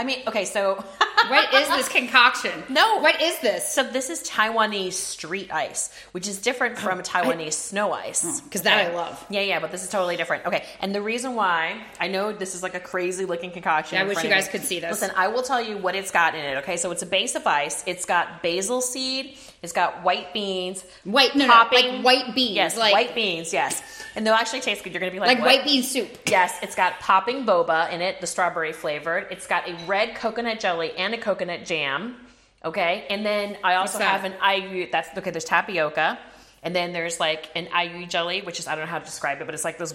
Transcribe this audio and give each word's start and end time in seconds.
I 0.00 0.04
mean, 0.04 0.20
okay, 0.26 0.46
so 0.46 0.76
what 1.28 1.52
is 1.52 1.68
this 1.68 1.86
concoction? 1.90 2.62
No. 2.70 3.00
What 3.00 3.20
is 3.20 3.38
this? 3.40 3.68
so 3.70 3.82
this 3.82 4.08
is 4.08 4.22
Taiwanese 4.26 4.94
street 4.94 5.52
ice, 5.52 5.92
which 6.12 6.26
is 6.26 6.38
different 6.40 6.78
from 6.78 7.00
oh, 7.00 7.02
Taiwanese 7.02 7.52
snow 7.52 7.92
ice. 7.92 8.24
Oh, 8.26 8.48
'cause 8.50 8.62
that 8.62 8.86
I 8.90 8.94
love. 8.94 9.22
Yeah, 9.28 9.42
yeah, 9.42 9.60
but 9.60 9.70
this 9.70 9.82
is 9.84 9.90
totally 9.90 10.16
different. 10.16 10.46
Okay, 10.46 10.64
and 10.80 10.94
the 10.94 11.02
reason 11.02 11.34
why 11.34 11.82
I 12.00 12.08
know 12.08 12.32
this 12.32 12.54
is 12.54 12.62
like 12.62 12.74
a 12.74 12.80
crazy 12.80 13.26
looking 13.26 13.50
concoction. 13.50 13.96
Yeah, 13.96 14.04
I 14.04 14.06
wish 14.08 14.22
you 14.24 14.30
guys 14.30 14.48
could 14.48 14.62
see 14.64 14.80
this. 14.80 14.90
Listen, 15.02 15.14
I 15.16 15.28
will 15.28 15.42
tell 15.42 15.60
you 15.60 15.76
what 15.76 15.94
it's 15.94 16.10
got 16.10 16.34
in 16.34 16.42
it. 16.42 16.56
Okay, 16.62 16.78
so 16.78 16.90
it's 16.92 17.02
a 17.02 17.06
base 17.06 17.34
of 17.34 17.46
ice. 17.46 17.84
It's 17.86 18.06
got 18.06 18.42
basil 18.42 18.80
seed. 18.80 19.36
It's 19.62 19.74
got 19.74 20.02
white 20.02 20.32
beans. 20.32 20.82
White- 21.04 21.36
no, 21.36 21.46
no, 21.46 21.68
like 21.70 22.02
white 22.02 22.34
beans, 22.34 22.56
Yes, 22.56 22.78
like- 22.78 22.94
white 22.94 23.14
beans. 23.14 23.52
Yes, 23.52 23.82
and 24.16 24.26
they'll 24.26 24.34
actually 24.34 24.60
taste 24.60 24.82
good. 24.84 24.92
You're 24.92 25.00
gonna 25.00 25.12
be 25.12 25.20
like, 25.20 25.28
Like 25.28 25.38
what? 25.38 25.46
white 25.46 25.64
bean 25.64 25.82
soup. 25.82 26.08
Yes, 26.26 26.58
it's 26.62 26.74
got 26.74 26.98
popping 27.00 27.44
boba 27.46 27.92
in 27.92 28.00
it, 28.00 28.20
the 28.20 28.26
strawberry 28.26 28.72
flavored. 28.72 29.26
It's 29.30 29.46
got 29.46 29.68
a 29.68 29.74
red 29.86 30.14
coconut 30.14 30.60
jelly 30.60 30.92
and 30.96 31.14
a 31.14 31.18
coconut 31.18 31.64
jam. 31.64 32.16
Okay, 32.64 33.06
and 33.08 33.24
then 33.24 33.56
I 33.64 33.76
also 33.76 33.98
have 33.98 34.24
an 34.24 34.32
aiyu. 34.34 34.90
That's 34.90 35.16
okay. 35.16 35.30
There's 35.30 35.44
tapioca, 35.44 36.18
and 36.62 36.76
then 36.76 36.92
there's 36.92 37.18
like 37.18 37.50
an 37.54 37.66
aiyu 37.66 38.08
jelly, 38.08 38.42
which 38.42 38.58
is 38.58 38.66
I 38.66 38.74
don't 38.74 38.84
know 38.84 38.90
how 38.90 38.98
to 38.98 39.04
describe 39.04 39.40
it, 39.40 39.46
but 39.46 39.54
it's 39.54 39.64
like 39.64 39.78
this 39.78 39.94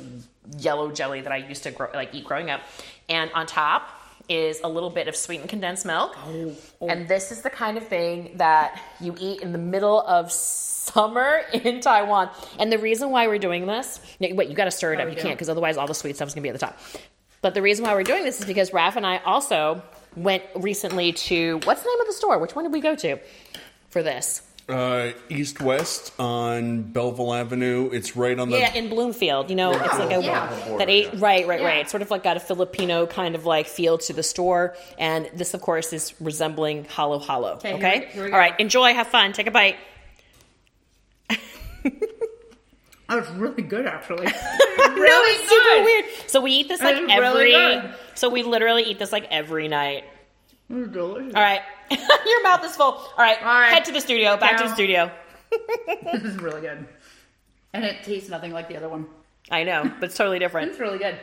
yellow 0.58 0.92
jelly 0.92 1.22
that 1.22 1.32
I 1.32 1.38
used 1.38 1.64
to 1.64 1.72
grow, 1.72 1.90
like 1.94 2.16
eat 2.16 2.26
growing 2.26 2.50
up. 2.50 2.62
And 3.08 3.30
on 3.34 3.46
top 3.46 3.90
is 4.30 4.60
a 4.64 4.68
little 4.68 4.90
bit 4.90 5.08
of 5.08 5.16
sweetened 5.16 5.50
condensed 5.50 5.86
milk. 5.86 6.16
Oh, 6.26 6.56
And 6.88 7.08
this 7.08 7.32
is 7.32 7.42
the 7.42 7.50
kind 7.50 7.78
of 7.78 7.88
thing 7.88 8.32
that 8.38 8.82
you 9.00 9.16
eat 9.20 9.42
in 9.42 9.52
the 9.52 9.58
middle 9.58 10.02
of 10.02 10.32
summer 10.32 11.42
in 11.54 11.82
Taiwan. 11.82 12.30
And 12.60 12.72
the 12.72 12.78
reason 12.78 13.10
why 13.12 13.28
we're 13.28 13.40
doing 13.40 13.66
this, 13.66 14.00
wait, 14.20 14.50
you 14.50 14.56
got 14.56 14.66
to 14.66 14.72
stir 14.72 14.94
it 14.94 15.00
up. 15.02 15.10
You 15.10 15.16
do? 15.16 15.22
can't 15.22 15.36
because 15.36 15.50
otherwise 15.50 15.78
all 15.78 15.88
the 15.88 15.94
sweet 15.96 16.16
stuff's 16.16 16.34
gonna 16.34 16.44
be 16.44 16.50
at 16.50 16.54
the 16.54 16.60
top. 16.60 16.78
But 17.42 17.54
the 17.54 17.62
reason 17.62 17.86
why 17.86 17.94
we're 17.94 18.04
doing 18.04 18.24
this 18.24 18.40
is 18.40 18.46
because 18.46 18.74
Raf 18.74 18.96
and 18.96 19.06
I 19.06 19.18
also 19.18 19.84
went 20.16 20.44
recently 20.56 21.12
to 21.14 21.60
what's 21.64 21.84
the 21.84 21.90
name 21.90 22.02
of 22.02 22.08
the 22.08 22.14
store? 22.14 22.40
Which 22.40 22.56
one 22.56 22.66
did 22.66 22.74
we 22.74 22.82
go 22.82 22.96
to 22.96 23.20
for 23.90 24.02
this? 24.02 24.42
Uh, 24.68 25.12
East 25.30 25.62
West 25.62 26.12
on 26.20 26.82
Belleville 26.82 27.34
Avenue. 27.36 27.90
It's 27.94 28.16
right 28.16 28.38
on 28.40 28.50
the. 28.50 28.58
Yeah, 28.58 28.74
in 28.74 28.90
Bloomfield. 28.90 29.52
You 29.52 29.56
know, 29.56 29.72
it's 29.74 30.00
like 30.00 30.12
a 30.12 30.24
Yeah. 30.24 30.78
that 30.80 30.90
eight 30.90 31.10
right, 31.20 31.46
right, 31.46 31.62
Yeah. 31.62 31.68
right. 31.68 31.78
It's 31.82 31.92
sort 31.92 32.02
of 32.02 32.10
like 32.10 32.24
got 32.24 32.36
a 32.36 32.40
Filipino 32.40 33.06
kind 33.06 33.36
of 33.36 33.46
like 33.46 33.68
feel 33.68 34.00
to 34.00 34.14
the 34.14 34.24
store, 34.24 34.76
and 34.98 35.30
this, 35.36 35.54
of 35.54 35.62
course, 35.62 35.94
is 35.94 36.14
resembling 36.20 36.86
Halo-Halo. 36.86 37.54
Okay, 37.58 37.74
Okay, 37.76 37.92
here 38.12 38.24
we- 38.24 38.30
here 38.32 38.40
we 38.42 38.48
all 38.48 38.56
Enjoy, 38.58 38.94
have 38.96 39.06
fun, 39.08 39.34
take 39.34 39.46
a 39.48 39.52
bite. 39.52 39.76
That 43.08 43.18
was 43.18 43.30
really 43.38 43.62
good, 43.62 43.86
actually. 43.86 44.26
really 44.80 45.00
really 45.00 45.48
super 45.48 45.76
good. 45.76 45.84
weird. 45.86 46.06
So 46.26 46.42
we 46.42 46.52
eat 46.54 46.68
this 46.70 46.82
like 46.82 46.96
It's 46.98 47.06
really 47.20 47.54
every. 47.54 47.82
good. 47.82 47.94
So 48.16 48.30
we 48.30 48.42
literally 48.42 48.82
eat 48.82 48.98
this 48.98 49.12
like 49.12 49.28
every 49.30 49.68
night. 49.68 50.06
It's 50.70 50.92
delicious. 50.92 51.34
All 51.36 51.42
right, 51.42 51.62
your 51.92 52.44
mouth 52.44 52.64
is 52.66 52.76
full. 52.76 52.86
All 52.94 53.14
right, 53.18 53.38
All 53.42 53.46
right. 53.46 53.74
head 53.74 53.86
to 53.86 53.92
the 53.92 54.02
studio. 54.02 54.36
Back 54.38 54.58
to 54.58 54.64
the 54.64 54.74
studio. 54.74 55.12
This 56.12 56.24
is 56.24 56.38
really 56.42 56.62
good. 56.62 56.86
And 57.74 57.86
it 57.86 58.04
tastes 58.04 58.30
nothing 58.30 58.52
like 58.52 58.68
the 58.68 58.76
other 58.78 58.90
one. 58.90 59.06
I 59.52 59.64
know, 59.64 59.84
but 60.00 60.06
it's 60.08 60.18
totally 60.18 60.40
different. 60.40 60.72
It's 60.72 60.80
really 60.80 60.98
good. 60.98 61.18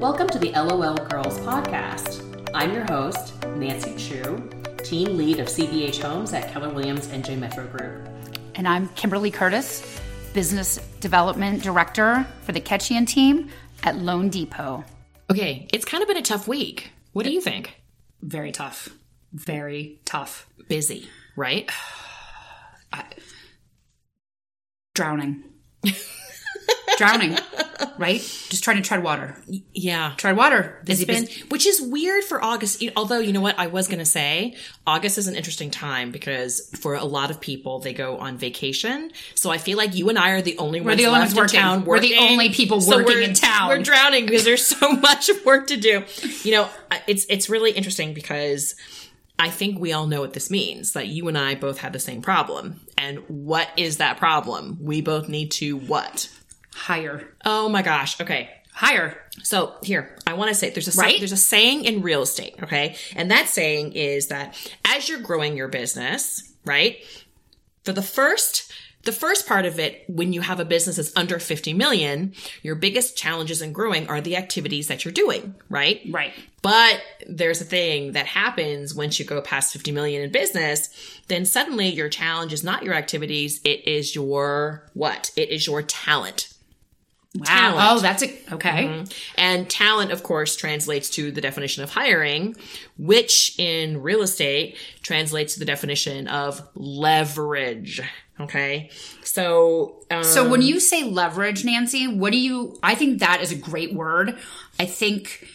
Welcome 0.00 0.28
to 0.30 0.38
the 0.38 0.50
LOL 0.52 0.96
Girls 0.96 1.38
podcast. 1.40 2.24
I'm 2.54 2.72
your 2.72 2.84
host, 2.84 3.34
Nancy 3.56 3.94
Chu, 3.96 4.48
team 4.82 5.16
lead 5.16 5.38
of 5.38 5.46
CBH 5.46 6.00
Homes 6.02 6.32
at 6.32 6.50
Keller 6.52 6.70
Williams 6.70 7.08
and 7.08 7.24
J 7.24 7.36
Metro 7.36 7.66
Group. 7.66 8.08
And 8.54 8.66
I'm 8.66 8.88
Kimberly 8.90 9.30
Curtis, 9.30 10.00
Business 10.38 10.76
Development 11.00 11.60
Director 11.60 12.24
for 12.42 12.52
the 12.52 12.60
Ketchian 12.60 13.08
team 13.08 13.50
at 13.82 13.96
Loan 13.96 14.28
Depot. 14.28 14.84
Okay, 15.28 15.66
it's 15.72 15.84
kind 15.84 16.00
of 16.00 16.06
been 16.06 16.16
a 16.16 16.22
tough 16.22 16.46
week. 16.46 16.92
What 17.12 17.24
do 17.24 17.32
you 17.32 17.40
think? 17.40 17.80
Very 18.22 18.52
tough. 18.52 18.88
Very 19.32 20.00
tough. 20.04 20.46
Busy, 20.68 21.08
right? 21.34 21.68
Drowning. 24.94 25.42
Drowning. 26.98 27.36
Right? 27.98 28.20
Just 28.20 28.64
trying 28.64 28.76
to 28.78 28.82
tread 28.82 29.02
water. 29.02 29.36
Yeah. 29.74 30.14
Tread 30.16 30.36
water. 30.36 30.80
Busy, 30.84 31.04
been, 31.04 31.24
busy. 31.26 31.42
which 31.48 31.66
is 31.66 31.80
weird 31.80 32.24
for 32.24 32.42
August. 32.42 32.82
Although, 32.96 33.18
you 33.20 33.32
know 33.32 33.40
what? 33.40 33.58
I 33.58 33.66
was 33.68 33.86
going 33.88 33.98
to 34.00 34.04
say 34.04 34.56
August 34.86 35.18
is 35.18 35.26
an 35.28 35.34
interesting 35.36 35.70
time 35.70 36.10
because 36.10 36.70
for 36.80 36.94
a 36.94 37.04
lot 37.04 37.30
of 37.30 37.40
people, 37.40 37.78
they 37.80 37.92
go 37.92 38.18
on 38.18 38.36
vacation. 38.38 39.10
So 39.34 39.50
I 39.50 39.58
feel 39.58 39.76
like 39.78 39.94
you 39.94 40.08
and 40.08 40.18
I 40.18 40.30
are 40.30 40.42
the 40.42 40.58
only 40.58 40.80
ones 40.80 40.96
the 40.98 41.06
only 41.06 41.20
left 41.20 41.36
ones 41.36 41.52
in 41.52 41.60
working. 41.60 41.60
town 41.60 41.84
We're 41.84 42.00
the 42.00 42.16
only 42.16 42.48
people 42.50 42.80
So 42.80 42.96
working 42.96 43.14
we're- 43.16 43.24
in 43.24 43.34
town. 43.34 43.68
We're 43.68 43.82
drowning 43.82 44.26
because 44.26 44.44
there's 44.44 44.66
so 44.66 44.92
much 44.92 45.30
work 45.44 45.68
to 45.68 45.76
do. 45.76 46.04
You 46.42 46.52
know, 46.52 46.68
it's, 47.06 47.26
it's 47.28 47.48
really 47.48 47.72
interesting 47.72 48.14
because 48.14 48.74
I 49.38 49.50
think 49.50 49.78
we 49.78 49.92
all 49.92 50.06
know 50.08 50.20
what 50.20 50.32
this 50.32 50.50
means 50.50 50.92
that 50.94 51.06
you 51.06 51.28
and 51.28 51.38
I 51.38 51.54
both 51.54 51.78
have 51.78 51.92
the 51.92 52.00
same 52.00 52.22
problem. 52.22 52.80
And 52.96 53.18
what 53.28 53.68
is 53.76 53.98
that 53.98 54.16
problem? 54.16 54.78
We 54.80 55.00
both 55.00 55.28
need 55.28 55.52
to 55.52 55.76
what? 55.76 56.28
Hire. 56.78 57.28
Oh 57.44 57.68
my 57.68 57.82
gosh. 57.82 58.20
Okay. 58.20 58.50
Hire. 58.72 59.20
So 59.42 59.74
here, 59.82 60.16
I 60.26 60.34
want 60.34 60.50
to 60.50 60.54
say 60.54 60.70
there's 60.70 60.96
a 60.96 61.00
Right? 61.00 61.18
there's 61.18 61.32
a 61.32 61.36
saying 61.36 61.84
in 61.84 62.00
real 62.00 62.22
estate, 62.22 62.54
okay? 62.62 62.96
And 63.16 63.30
that 63.32 63.48
saying 63.48 63.92
is 63.92 64.28
that 64.28 64.56
as 64.84 65.08
you're 65.08 65.20
growing 65.20 65.56
your 65.56 65.68
business, 65.68 66.54
right? 66.64 66.98
For 67.82 67.92
the 67.92 68.02
first 68.02 68.72
the 69.04 69.12
first 69.12 69.46
part 69.46 69.64
of 69.64 69.78
it, 69.78 70.04
when 70.08 70.32
you 70.32 70.42
have 70.42 70.60
a 70.60 70.64
business 70.64 70.96
that's 70.96 71.16
under 71.16 71.38
50 71.38 71.72
million, 71.72 72.34
your 72.62 72.74
biggest 72.74 73.16
challenges 73.16 73.62
in 73.62 73.72
growing 73.72 74.08
are 74.08 74.20
the 74.20 74.36
activities 74.36 74.88
that 74.88 75.04
you're 75.04 75.12
doing, 75.12 75.54
right? 75.70 76.02
Right. 76.10 76.32
But 76.62 77.00
there's 77.26 77.60
a 77.60 77.64
thing 77.64 78.12
that 78.12 78.26
happens 78.26 78.94
once 78.94 79.18
you 79.18 79.24
go 79.24 79.40
past 79.40 79.72
50 79.72 79.92
million 79.92 80.22
in 80.22 80.30
business, 80.30 80.90
then 81.28 81.46
suddenly 81.46 81.88
your 81.88 82.08
challenge 82.08 82.52
is 82.52 82.64
not 82.64 82.82
your 82.82 82.92
activities, 82.92 83.60
it 83.64 83.86
is 83.86 84.14
your 84.14 84.86
what? 84.94 85.30
It 85.36 85.48
is 85.48 85.66
your 85.66 85.82
talent. 85.82 86.52
Wow. 87.34 87.44
Talent. 87.44 87.88
Oh, 87.90 88.00
that's 88.00 88.22
a 88.22 88.54
okay. 88.54 89.04
And 89.36 89.68
talent, 89.68 90.12
of 90.12 90.22
course, 90.22 90.56
translates 90.56 91.10
to 91.10 91.30
the 91.30 91.42
definition 91.42 91.84
of 91.84 91.90
hiring, 91.90 92.56
which 92.96 93.54
in 93.58 94.00
real 94.00 94.22
estate 94.22 94.78
translates 95.02 95.52
to 95.54 95.58
the 95.58 95.66
definition 95.66 96.26
of 96.26 96.66
leverage. 96.74 98.00
Okay. 98.40 98.90
So, 99.22 100.06
um, 100.10 100.24
So 100.24 100.48
when 100.48 100.62
you 100.62 100.80
say 100.80 101.04
leverage, 101.04 101.64
Nancy, 101.64 102.06
what 102.06 102.32
do 102.32 102.38
you 102.38 102.78
I 102.82 102.94
think 102.94 103.20
that 103.20 103.42
is 103.42 103.52
a 103.52 103.56
great 103.56 103.92
word. 103.92 104.38
I 104.80 104.86
think 104.86 105.46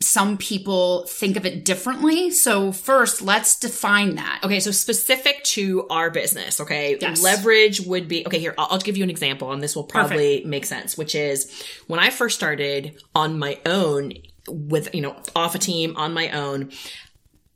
some 0.00 0.36
people 0.36 1.06
think 1.06 1.36
of 1.36 1.46
it 1.46 1.64
differently. 1.64 2.30
So 2.30 2.70
first, 2.70 3.22
let's 3.22 3.58
define 3.58 4.16
that. 4.16 4.40
Okay, 4.44 4.60
so 4.60 4.70
specific 4.70 5.42
to 5.44 5.86
our 5.88 6.10
business, 6.10 6.60
okay? 6.60 6.98
Yes. 7.00 7.22
Leverage 7.22 7.80
would 7.80 8.06
be 8.06 8.26
okay. 8.26 8.38
Here, 8.38 8.54
I'll, 8.58 8.68
I'll 8.72 8.78
give 8.78 8.96
you 8.96 9.04
an 9.04 9.10
example, 9.10 9.52
and 9.52 9.62
this 9.62 9.74
will 9.74 9.84
probably 9.84 10.42
make 10.44 10.66
sense. 10.66 10.98
Which 10.98 11.14
is 11.14 11.64
when 11.86 11.98
I 11.98 12.10
first 12.10 12.36
started 12.36 13.00
on 13.14 13.38
my 13.38 13.58
own 13.64 14.12
with 14.48 14.94
you 14.94 15.00
know 15.00 15.16
off 15.34 15.54
a 15.54 15.58
team 15.58 15.96
on 15.96 16.12
my 16.12 16.30
own. 16.30 16.72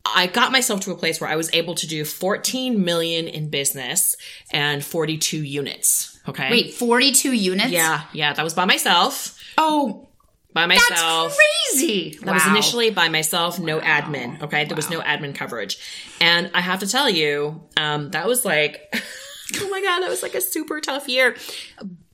I 0.02 0.28
got 0.28 0.50
myself 0.50 0.80
to 0.82 0.92
a 0.92 0.96
place 0.96 1.20
where 1.20 1.28
I 1.28 1.36
was 1.36 1.52
able 1.52 1.74
to 1.74 1.86
do 1.86 2.06
14 2.06 2.82
million 2.82 3.28
in 3.28 3.50
business 3.50 4.16
and 4.50 4.82
42 4.82 5.36
units. 5.44 6.18
Okay. 6.26 6.50
Wait, 6.50 6.72
42 6.72 7.32
units? 7.32 7.70
Yeah, 7.70 8.04
yeah, 8.14 8.32
that 8.32 8.42
was 8.42 8.54
by 8.54 8.64
myself. 8.64 9.38
Oh, 9.58 10.08
By 10.52 10.66
that's 10.66 10.90
myself. 10.90 11.36
crazy. 11.72 12.18
That 12.22 12.34
was 12.34 12.46
initially 12.46 12.90
by 12.90 13.08
myself, 13.08 13.58
no 13.58 13.78
admin. 13.80 14.42
Okay, 14.42 14.64
there 14.64 14.76
was 14.76 14.90
no 14.90 15.00
admin 15.00 15.34
coverage, 15.34 15.78
and 16.20 16.50
I 16.54 16.60
have 16.60 16.80
to 16.80 16.88
tell 16.88 17.08
you, 17.08 17.62
um, 17.76 18.10
that 18.10 18.26
was 18.26 18.44
like, 18.44 18.92
oh 19.56 19.68
my 19.68 19.80
god, 19.80 20.00
that 20.00 20.10
was 20.10 20.22
like 20.22 20.34
a 20.34 20.40
super 20.40 20.80
tough 20.80 21.08
year. 21.08 21.36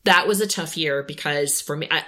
That 0.04 0.26
was 0.28 0.40
a 0.40 0.46
tough 0.46 0.76
year 0.76 1.02
because 1.02 1.60
for 1.60 1.76
me, 1.76 1.88
I, 1.90 2.04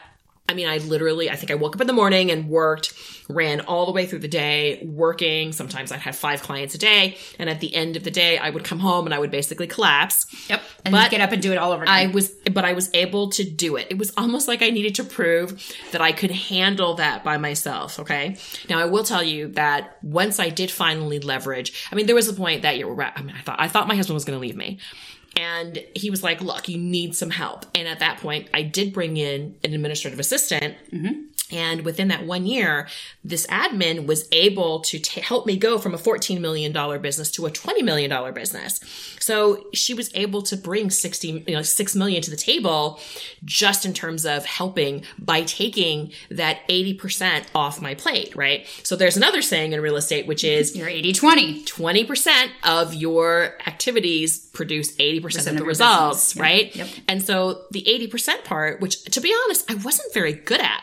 I 0.49 0.55
mean, 0.55 0.67
I 0.67 0.79
literally, 0.79 1.31
I 1.31 1.37
think 1.37 1.51
I 1.51 1.57
woke 1.57 1.75
up 1.77 1.81
in 1.83 1.87
the 1.87 1.93
morning 1.93 2.31
and 2.31 2.49
worked, 2.49 2.95
ran 3.29 3.61
all 3.61 3.85
the 3.85 3.93
way 3.93 4.07
through 4.07 4.21
the 4.21 4.29
day, 4.29 4.83
working. 4.83 5.53
Sometimes 5.53 5.93
I'd 5.93 6.01
have 6.01 6.17
five 6.17 6.41
clients 6.43 6.75
a 6.75 6.79
day, 6.79 7.19
and 7.39 7.51
at 7.51 7.61
the 7.61 7.75
end 7.75 7.97
of 7.97 8.05
the 8.05 8.11
day, 8.11 8.39
I 8.39 8.49
would 8.49 8.65
come 8.65 8.79
home 8.79 9.05
and 9.05 9.15
I 9.15 9.19
would 9.19 9.31
basically 9.31 9.67
collapse. 9.67 10.27
Yep. 10.49 10.63
And 10.87 10.93
But 10.93 11.11
get 11.11 11.21
up 11.21 11.33
and 11.33 11.43
do 11.43 11.53
it 11.53 11.59
all 11.59 11.73
over 11.73 11.83
again. 11.83 11.95
I 11.95 12.07
was, 12.07 12.31
but 12.51 12.65
I 12.65 12.73
was 12.73 12.89
able 12.95 13.29
to 13.31 13.45
do 13.45 13.77
it. 13.77 13.89
It 13.91 13.99
was 13.99 14.11
almost 14.17 14.49
like 14.49 14.63
I 14.63 14.71
needed 14.71 14.95
to 14.95 15.05
prove 15.05 15.63
that 15.93 16.01
I 16.01 16.13
could 16.13 16.31
handle 16.31 16.95
that 16.95 17.23
by 17.25 17.37
myself. 17.37 17.99
Okay. 18.01 18.37
Now 18.71 18.79
I 18.79 18.87
will 18.87 19.05
tell 19.05 19.23
you 19.23 19.49
that 19.49 19.99
once 20.03 20.41
I 20.41 20.49
did 20.49 20.71
finally 20.71 21.19
leverage, 21.19 21.87
I 21.93 21.95
mean, 21.95 22.07
there 22.07 22.15
was 22.15 22.29
a 22.29 22.33
point 22.33 22.63
that 22.63 22.79
you're, 22.79 22.99
I 23.03 23.21
mean, 23.21 23.35
I 23.37 23.43
thought, 23.43 23.61
I 23.61 23.69
thought 23.69 23.87
my 23.87 23.97
husband 23.97 24.15
was 24.15 24.25
going 24.25 24.39
to 24.39 24.41
leave 24.41 24.57
me. 24.57 24.79
And 25.39 25.85
he 25.95 26.11
was 26.11 26.25
like, 26.25 26.41
look, 26.41 26.69
you 26.69 26.77
need 26.77 27.15
some 27.15 27.31
help. 27.31 27.65
And 27.73 27.87
at 27.87 28.01
that 28.01 28.19
point, 28.19 28.49
I 28.53 28.63
did 28.63 28.93
bring 28.93 29.17
in 29.17 29.55
an 29.63 29.73
administrative 29.73 30.19
assistant 30.19 30.75
mm-hmm. 30.93 31.27
And 31.51 31.85
within 31.85 32.09
that 32.09 32.27
one 32.27 32.47
year, 32.47 32.89
this 33.25 33.47
admin 33.47 34.07
was 34.07 34.29
able 34.33 34.81
to 34.81 34.99
ta 34.99 35.21
help 35.21 35.47
me 35.47 35.57
go 35.57 35.79
from 35.79 35.95
a 35.95 35.99
$14 35.99 36.41
million 36.41 36.73
business 37.01 37.31
to 37.33 37.47
a 37.47 37.51
$20 37.51 37.83
million 37.83 38.35
business. 38.35 38.81
So 39.21 39.67
she 39.75 39.95
was 39.95 40.11
able 40.15 40.43
to 40.43 40.57
bring 40.57 40.91
60, 40.91 41.45
you 41.47 41.55
know, 41.55 41.63
6 41.63 41.97
million 41.97 42.23
to 42.23 42.31
the 42.31 42.37
table 42.37 43.01
just 43.45 43.85
in 43.85 43.93
terms 43.93 44.25
of 44.25 44.45
helping 44.45 45.05
by 45.19 45.43
taking 45.43 46.13
that 46.31 46.67
80% 46.69 47.45
off 47.55 47.81
my 47.81 47.95
plate, 47.95 48.35
right? 48.37 48.67
So 48.83 48.97
there's 48.97 49.17
another 49.17 49.43
saying 49.43 49.73
in 49.73 49.81
real 49.81 49.97
estate, 49.97 50.27
which 50.27 50.45
is 50.45 50.77
You're 50.77 50.89
80 50.89 51.13
20. 51.13 51.65
20% 51.65 52.49
of 52.65 52.95
your 52.95 53.59
activities 53.67 54.39
produce 54.39 54.97
80% 54.97 55.47
of 55.49 55.57
the 55.57 55.65
results, 55.65 56.35
business. 56.35 56.37
Yep. 56.37 56.43
right? 56.43 56.77
Yep. 56.77 56.89
And 57.09 57.23
so 57.23 57.63
the 57.71 57.83
80% 57.83 58.45
part, 58.45 58.81
which 58.81 59.03
to 59.05 59.21
be 59.21 59.35
honest, 59.45 59.71
I 59.71 59.75
wasn't 59.77 60.13
very 60.13 60.33
good 60.33 60.61
at. 60.61 60.83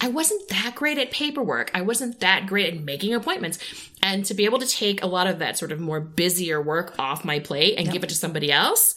I 0.00 0.08
wasn't 0.08 0.48
that 0.48 0.74
great 0.74 0.98
at 0.98 1.10
paperwork. 1.10 1.70
I 1.74 1.82
wasn't 1.82 2.20
that 2.20 2.46
great 2.46 2.74
at 2.74 2.80
making 2.82 3.14
appointments. 3.14 3.58
And 4.02 4.24
to 4.26 4.34
be 4.34 4.44
able 4.44 4.58
to 4.58 4.66
take 4.66 5.02
a 5.02 5.06
lot 5.06 5.26
of 5.26 5.38
that 5.38 5.56
sort 5.56 5.72
of 5.72 5.80
more 5.80 6.00
busier 6.00 6.60
work 6.60 6.94
off 6.98 7.24
my 7.24 7.38
plate 7.38 7.78
and 7.78 7.90
give 7.90 8.04
it 8.04 8.08
to 8.10 8.14
somebody 8.14 8.52
else, 8.52 8.94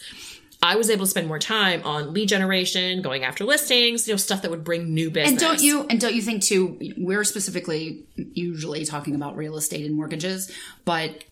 I 0.62 0.76
was 0.76 0.90
able 0.90 1.06
to 1.06 1.10
spend 1.10 1.28
more 1.28 1.40
time 1.40 1.84
on 1.84 2.14
lead 2.14 2.28
generation, 2.28 3.02
going 3.02 3.24
after 3.24 3.46
listings, 3.46 4.08
you 4.08 4.14
know, 4.14 4.18
stuff 4.18 4.42
that 4.42 4.52
would 4.52 4.66
bring 4.66 4.94
new 4.94 5.10
business. 5.10 5.32
And 5.32 5.40
don't 5.40 5.62
you 5.62 5.86
and 5.90 6.02
don't 6.02 6.14
you 6.14 6.22
think 6.22 6.44
too? 6.44 6.78
We're 6.98 7.24
specifically 7.24 8.06
usually 8.16 8.84
talking 8.84 9.16
about 9.16 9.38
real 9.38 9.56
estate 9.56 9.86
and 9.86 9.96
mortgages, 9.96 10.52
but 10.84 11.24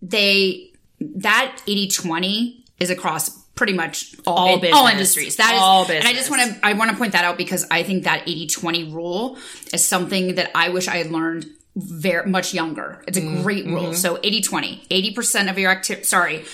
they 0.00 0.72
that 1.00 1.62
80-20 1.66 2.64
is 2.80 2.90
across 2.90 3.41
pretty 3.54 3.72
much 3.74 4.14
all, 4.26 4.38
All 4.38 4.60
all 4.74 4.86
industries. 4.88 5.36
That 5.36 5.54
is, 5.54 5.60
All 5.60 5.84
and 5.90 6.06
I 6.08 6.12
just 6.14 6.30
want 6.30 6.42
to 6.50 6.66
I 6.66 6.72
want 6.72 6.90
to 6.90 6.96
point 6.96 7.12
that 7.12 7.24
out 7.24 7.36
because 7.36 7.66
I 7.70 7.82
think 7.82 8.04
that 8.04 8.26
80-20 8.26 8.92
rule 8.94 9.36
is 9.72 9.84
something 9.84 10.36
that 10.36 10.50
I 10.54 10.70
wish 10.70 10.88
I 10.88 10.96
had 10.96 11.10
learned 11.10 11.46
very 11.76 12.28
much 12.28 12.52
younger. 12.54 13.02
It's 13.06 13.18
a 13.18 13.20
Mm-hmm. 13.20 13.42
great 13.42 13.66
rule. 13.66 13.94
So 13.94 14.16
80-20, 14.16 14.88
80% 14.88 15.50
of 15.50 15.58
your 15.58 15.70
activity. 15.70 16.04
Sorry. 16.04 16.44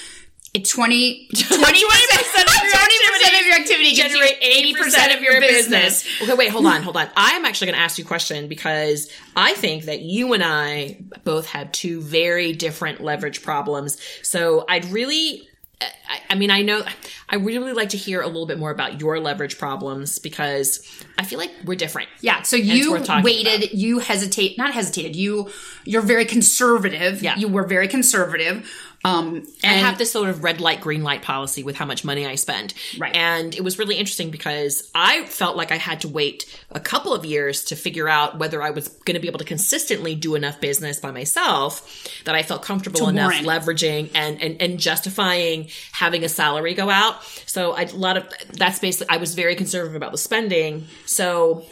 It 0.55 0.65
20, 0.65 1.29
20% 1.35 1.53
of 1.61 1.77
your, 1.77 1.91
20% 1.91 3.41
of 3.41 3.47
your 3.47 3.55
activity 3.57 3.93
generate 3.93 4.41
80% 4.41 5.15
of 5.17 5.23
your 5.23 5.41
business. 5.41 6.07
Okay, 6.23 6.33
wait, 6.35 6.49
hold 6.51 6.65
on, 6.65 6.83
hold 6.83 6.97
on. 6.97 7.07
I'm 7.17 7.45
actually 7.45 7.67
going 7.67 7.77
to 7.77 7.83
ask 7.83 7.99
you 7.99 8.05
a 8.05 8.09
question 8.09 8.49
because 8.49 9.11
I 9.37 9.53
think 9.55 9.85
that 9.85 10.01
you 10.01 10.33
and 10.33 10.43
I 10.43 11.01
both 11.23 11.47
have 11.49 11.71
two 11.73 12.01
very 12.01 12.55
different 12.55 13.03
leverage 13.03 13.43
problems. 13.43 13.99
So 14.23 14.65
I'd 14.69 14.87
really 14.87 15.47
I, 15.81 16.21
I 16.31 16.35
mean, 16.35 16.51
I 16.51 16.63
know 16.63 16.83
I 17.29 17.37
really 17.37 17.73
like 17.73 17.91
to 17.91 17.97
hear 17.97 18.21
a 18.21 18.27
little 18.27 18.47
bit 18.47 18.59
more 18.59 18.71
about 18.71 19.01
your 19.01 19.21
leverage 19.21 19.59
problems 19.59 20.19
because 20.19 20.87
I 21.19 21.25
feel 21.25 21.39
like 21.39 21.53
we're 21.65 21.77
different. 21.77 22.09
Yeah, 22.21 22.43
so 22.43 22.57
you 22.57 22.93
waited, 23.23 23.65
about. 23.65 23.75
you 23.75 23.99
hesitate, 23.99 24.59
not 24.59 24.73
hesitated. 24.75 25.15
You 25.15 25.51
you're 25.85 26.03
very 26.03 26.25
conservative. 26.25 27.23
Yeah. 27.23 27.37
You 27.37 27.49
were 27.49 27.65
very 27.65 27.89
conservative. 27.89 28.71
Um 29.05 29.47
I 29.63 29.69
have 29.69 29.99
this 29.99 30.11
sort 30.11 30.29
of 30.29 30.43
red 30.43 30.61
light, 30.61 30.81
green 30.81 31.03
light 31.03 31.23
policy 31.23 31.63
with 31.63 31.77
how 31.77 31.85
much 31.85 32.05
money 32.05 32.27
I 32.27 32.35
spend. 32.35 32.75
Right. 32.99 33.15
And 33.15 33.55
it 33.55 33.63
was 33.63 33.79
really 33.79 33.97
interesting 33.97 34.31
because 34.31 34.91
I 34.95 35.25
felt 35.27 35.57
like 35.57 35.71
I 35.71 35.77
had 35.77 36.01
to 36.03 36.09
wait 36.09 36.45
a 36.71 36.81
couple 36.81 37.15
of 37.15 37.25
years 37.25 37.65
to 37.67 37.77
figure 37.77 38.09
out 38.09 38.39
whether 38.39 38.63
I 38.63 38.71
was 38.71 38.89
going 38.89 39.15
to 39.15 39.21
be 39.21 39.29
able 39.29 39.39
to 39.39 39.45
consistently 39.45 40.15
do 40.15 40.35
enough 40.35 40.61
business 40.61 41.01
by 41.01 41.11
myself 41.11 42.09
that 42.25 42.35
I 42.35 42.43
felt 42.43 42.63
comfortable 42.63 43.09
enough 43.09 43.43
warrant. 43.43 43.47
leveraging 43.47 44.11
and, 44.15 44.43
and, 44.43 44.61
and 44.61 44.81
justifying 44.81 45.69
having 45.93 46.25
a 46.25 46.29
salary 46.29 46.75
go 46.75 46.91
out. 46.91 47.23
So 47.47 47.73
I, 47.73 47.83
a 47.83 47.95
lot 47.95 48.17
of 48.17 48.25
that's 48.53 48.79
basically, 48.79 49.15
I 49.15 49.19
was 49.19 49.35
very 49.35 49.55
conservative 49.55 49.95
about 49.95 50.13
the 50.13 50.19
spending. 50.19 50.87
So, 51.07 51.65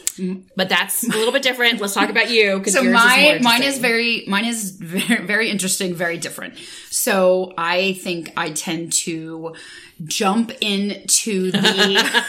but 0.56 0.68
that's 0.68 1.04
a 1.04 1.10
little 1.10 1.32
bit 1.32 1.42
different. 1.42 1.80
Let's 1.80 1.94
talk 1.94 2.10
about 2.10 2.30
you. 2.30 2.62
so 2.64 2.82
yours 2.82 2.86
is 2.86 2.92
my 2.92 3.22
more 3.32 3.38
mine 3.40 3.62
is 3.62 3.78
very 3.78 4.24
mine 4.26 4.44
is 4.44 4.70
very, 4.70 5.24
very 5.26 5.50
interesting, 5.50 5.94
very 5.94 6.18
different. 6.18 6.54
So 6.90 7.52
I 7.58 7.94
think 7.94 8.32
I 8.36 8.50
tend 8.50 8.92
to 9.04 9.54
jump 10.04 10.52
into 10.60 11.50
the 11.50 12.22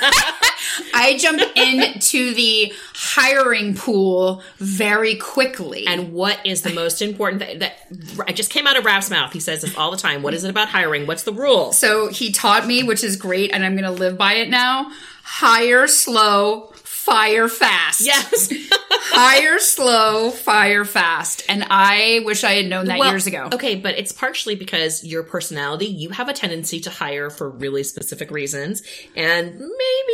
I 0.94 1.18
jump 1.18 1.42
into 1.56 2.34
the 2.34 2.74
hiring 2.94 3.76
pool 3.76 4.42
very 4.58 5.16
quickly. 5.16 5.86
And 5.88 6.14
what 6.14 6.40
is 6.46 6.62
the 6.62 6.74
most 6.74 7.02
important 7.02 7.42
thing 7.42 7.60
that 7.60 7.80
I 8.28 8.34
just 8.34 8.52
came 8.52 8.68
out 8.68 8.78
of 8.78 8.86
Ralph's 8.86 9.10
mouth? 9.10 9.34
He 9.34 9.40
says 9.40 9.62
this 9.62 9.76
all 9.78 9.92
the 9.92 9.98
time. 9.98 10.24
What 10.24 10.34
is 10.34 10.44
it 10.44 10.50
about 10.50 10.70
hiring? 10.70 11.08
What's 11.08 11.24
the 11.24 11.34
rule? 11.34 11.72
So 11.74 12.10
he 12.10 12.32
taught 12.32 12.68
me, 12.68 12.84
which 12.84 13.04
is 13.04 13.16
great, 13.16 13.52
and 13.52 13.64
I'm 13.64 13.74
going 13.74 13.84
to 13.84 13.92
live 13.92 14.18
by 14.18 14.34
it 14.34 14.50
now. 14.50 14.92
Hire 15.24 15.88
slow, 15.88 16.72
fire 17.08 17.48
fast. 17.48 18.02
Yes. 18.06 18.52
Hire 19.10 19.60
slow, 19.60 20.30
fire 20.32 20.84
fast. 20.86 21.44
And 21.48 21.66
I 21.70 22.22
wish 22.26 22.44
I 22.44 22.54
had 22.54 22.66
known 22.68 22.86
that 22.88 23.00
Well, 23.00 23.10
years 23.12 23.26
ago. 23.26 23.50
Okay, 23.54 23.76
but 23.76 23.98
it's 23.98 24.12
partially 24.12 24.56
because 24.56 25.04
your 25.04 25.24
personality, 25.24 25.86
you 25.86 26.10
have 26.10 26.28
a 26.28 26.34
tendency 26.34 26.80
to 26.82 26.90
hire 26.90 27.30
for 27.30 27.50
really 27.50 27.84
specific 27.84 28.30
reasons, 28.32 28.84
and 29.16 29.52
maybe 29.54 29.64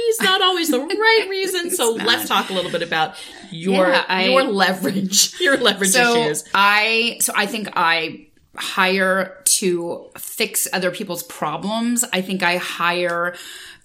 it's 0.10 0.22
not 0.22 0.42
always 0.42 0.70
the 0.70 0.80
right 0.80 1.28
reason. 1.30 1.72
So 1.72 1.94
let's 1.94 2.28
talk 2.28 2.50
a 2.50 2.54
little 2.54 2.72
bit 2.72 2.84
about 2.84 3.16
your 3.52 3.88
Yeah, 3.88 4.06
I- 4.08 4.26
your 4.30 4.44
leverage, 4.44 5.34
your 5.40 5.58
leverage 5.58 5.90
So 5.92 6.16
issues. 6.16 6.44
I, 6.54 7.18
so 7.22 7.34
I 7.36 7.48
think 7.48 7.70
I 7.76 8.28
hire 8.56 9.42
to 9.46 10.10
fix 10.18 10.68
other 10.72 10.92
people's 10.92 11.24
problems. 11.24 12.06
I 12.14 12.22
think 12.22 12.44
I 12.44 12.58
hire, 12.58 13.36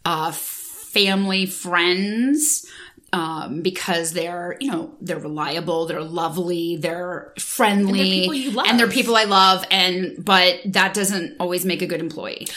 uh, 0.04 0.32
family 0.32 1.46
friends. 1.46 2.66
Um, 3.10 3.62
because 3.62 4.12
they're, 4.12 4.58
you 4.60 4.70
know, 4.70 4.94
they're 5.00 5.18
reliable, 5.18 5.86
they're 5.86 6.02
lovely, 6.02 6.76
they're 6.76 7.32
friendly, 7.38 8.26
you 8.26 8.50
love. 8.50 8.66
and 8.68 8.78
they're 8.78 8.86
people 8.86 9.16
I 9.16 9.24
love, 9.24 9.64
and 9.70 10.22
but 10.22 10.60
that 10.66 10.92
doesn't 10.92 11.36
always 11.40 11.64
make 11.64 11.80
a 11.80 11.86
good 11.86 12.00
employee. 12.00 12.48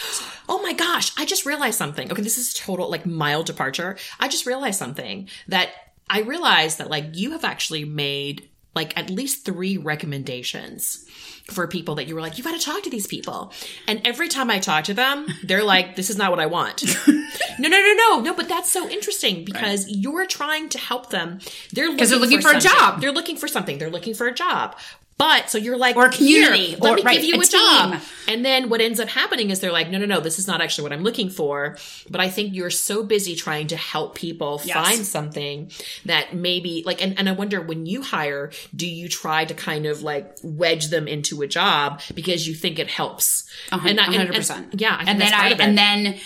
Oh 0.49 0.61
my 0.61 0.73
gosh, 0.73 1.13
I 1.17 1.23
just 1.23 1.45
realized 1.45 1.77
something. 1.77 2.11
Okay, 2.11 2.21
this 2.21 2.37
is 2.37 2.53
total 2.53 2.89
like 2.91 3.05
mild 3.05 3.45
departure. 3.45 3.97
I 4.19 4.27
just 4.27 4.45
realized 4.45 4.77
something 4.77 5.29
that 5.47 5.69
I 6.09 6.19
realized 6.23 6.79
that 6.79 6.89
like 6.89 7.15
you 7.15 7.31
have 7.31 7.45
actually 7.45 7.85
made 7.85 8.49
like 8.73 8.97
at 8.97 9.09
least 9.09 9.45
three 9.45 9.77
recommendations 9.77 11.05
for 11.45 11.67
people 11.67 11.95
that 11.95 12.07
you 12.07 12.15
were 12.15 12.21
like, 12.21 12.37
you 12.37 12.43
got 12.43 12.57
to 12.57 12.65
talk 12.65 12.83
to 12.83 12.89
these 12.89 13.07
people. 13.07 13.51
And 13.87 14.01
every 14.05 14.29
time 14.29 14.49
I 14.49 14.59
talk 14.59 14.85
to 14.85 14.93
them, 14.93 15.27
they're 15.43 15.63
like, 15.63 15.95
this 15.95 16.09
is 16.09 16.17
not 16.17 16.31
what 16.31 16.39
I 16.39 16.45
want. 16.45 16.83
no, 17.07 17.13
no, 17.59 17.69
no, 17.69 17.93
no, 17.97 18.21
no. 18.21 18.33
But 18.33 18.47
that's 18.47 18.71
so 18.71 18.87
interesting 18.89 19.43
because 19.43 19.89
you're 19.89 20.25
trying 20.25 20.69
to 20.69 20.77
help 20.77 21.09
them. 21.09 21.39
They're 21.73 21.89
looking, 21.89 22.07
they're 22.07 22.17
looking 22.17 22.41
for 22.41 22.51
a 22.51 22.59
job. 22.59 23.01
They're 23.01 23.11
looking 23.11 23.37
for 23.37 23.47
something. 23.47 23.77
They're 23.77 23.89
looking 23.89 24.13
for 24.13 24.27
a 24.27 24.33
job. 24.33 24.77
But 25.21 25.51
so 25.51 25.59
you're 25.59 25.77
like, 25.77 25.95
Or 25.95 26.09
community, 26.09 26.67
"Here, 26.69 26.77
let 26.81 26.93
or- 26.93 26.95
me 26.95 27.01
right, 27.03 27.15
give 27.21 27.25
you 27.25 27.35
a 27.35 27.39
a, 27.41 27.45
job. 27.45 28.01
And 28.27 28.43
then 28.43 28.69
what 28.69 28.81
ends 28.81 28.99
up 28.99 29.07
happening 29.07 29.51
is 29.51 29.59
they're 29.59 29.71
like, 29.71 29.89
no, 29.91 29.99
no, 29.99 30.05
no, 30.07 30.19
this 30.19 30.39
is 30.39 30.47
not 30.47 30.61
actually 30.61 30.83
what 30.83 30.93
I'm 30.93 31.03
looking 31.03 31.29
for. 31.29 31.77
But 32.09 32.21
I 32.21 32.29
think 32.29 32.55
you're 32.55 32.71
so 32.71 33.03
busy 33.03 33.35
trying 33.35 33.67
to 33.67 33.75
help 33.75 34.15
people 34.15 34.59
Yes. 34.63 34.75
find 34.75 35.05
something 35.05 35.69
that 36.05 36.33
maybe 36.33 36.81
like, 36.85 37.03
and, 37.03 37.19
and 37.19 37.29
I 37.29 37.33
wonder 37.33 37.61
when 37.61 37.85
you 37.85 38.01
hire, 38.01 38.51
do 38.75 38.87
you 38.87 39.07
try 39.09 39.45
to 39.45 39.53
kind 39.53 39.85
of 39.85 40.01
like 40.01 40.37
wedge 40.43 40.87
them 40.87 41.07
into 41.07 41.43
a 41.43 41.47
job 41.47 42.01
because 42.15 42.47
you 42.47 42.55
think 42.55 42.79
it 42.79 42.89
helps? 42.89 43.43
And 43.71 43.99
I- 43.99 44.05
hundred 44.05 44.21
and- 44.27 44.35
percent. 44.35 44.79
Yeah. 44.81 44.97
And 45.05 45.21
then 45.21 45.33
I 45.33 45.49
and 45.49 45.77
then 45.77 46.19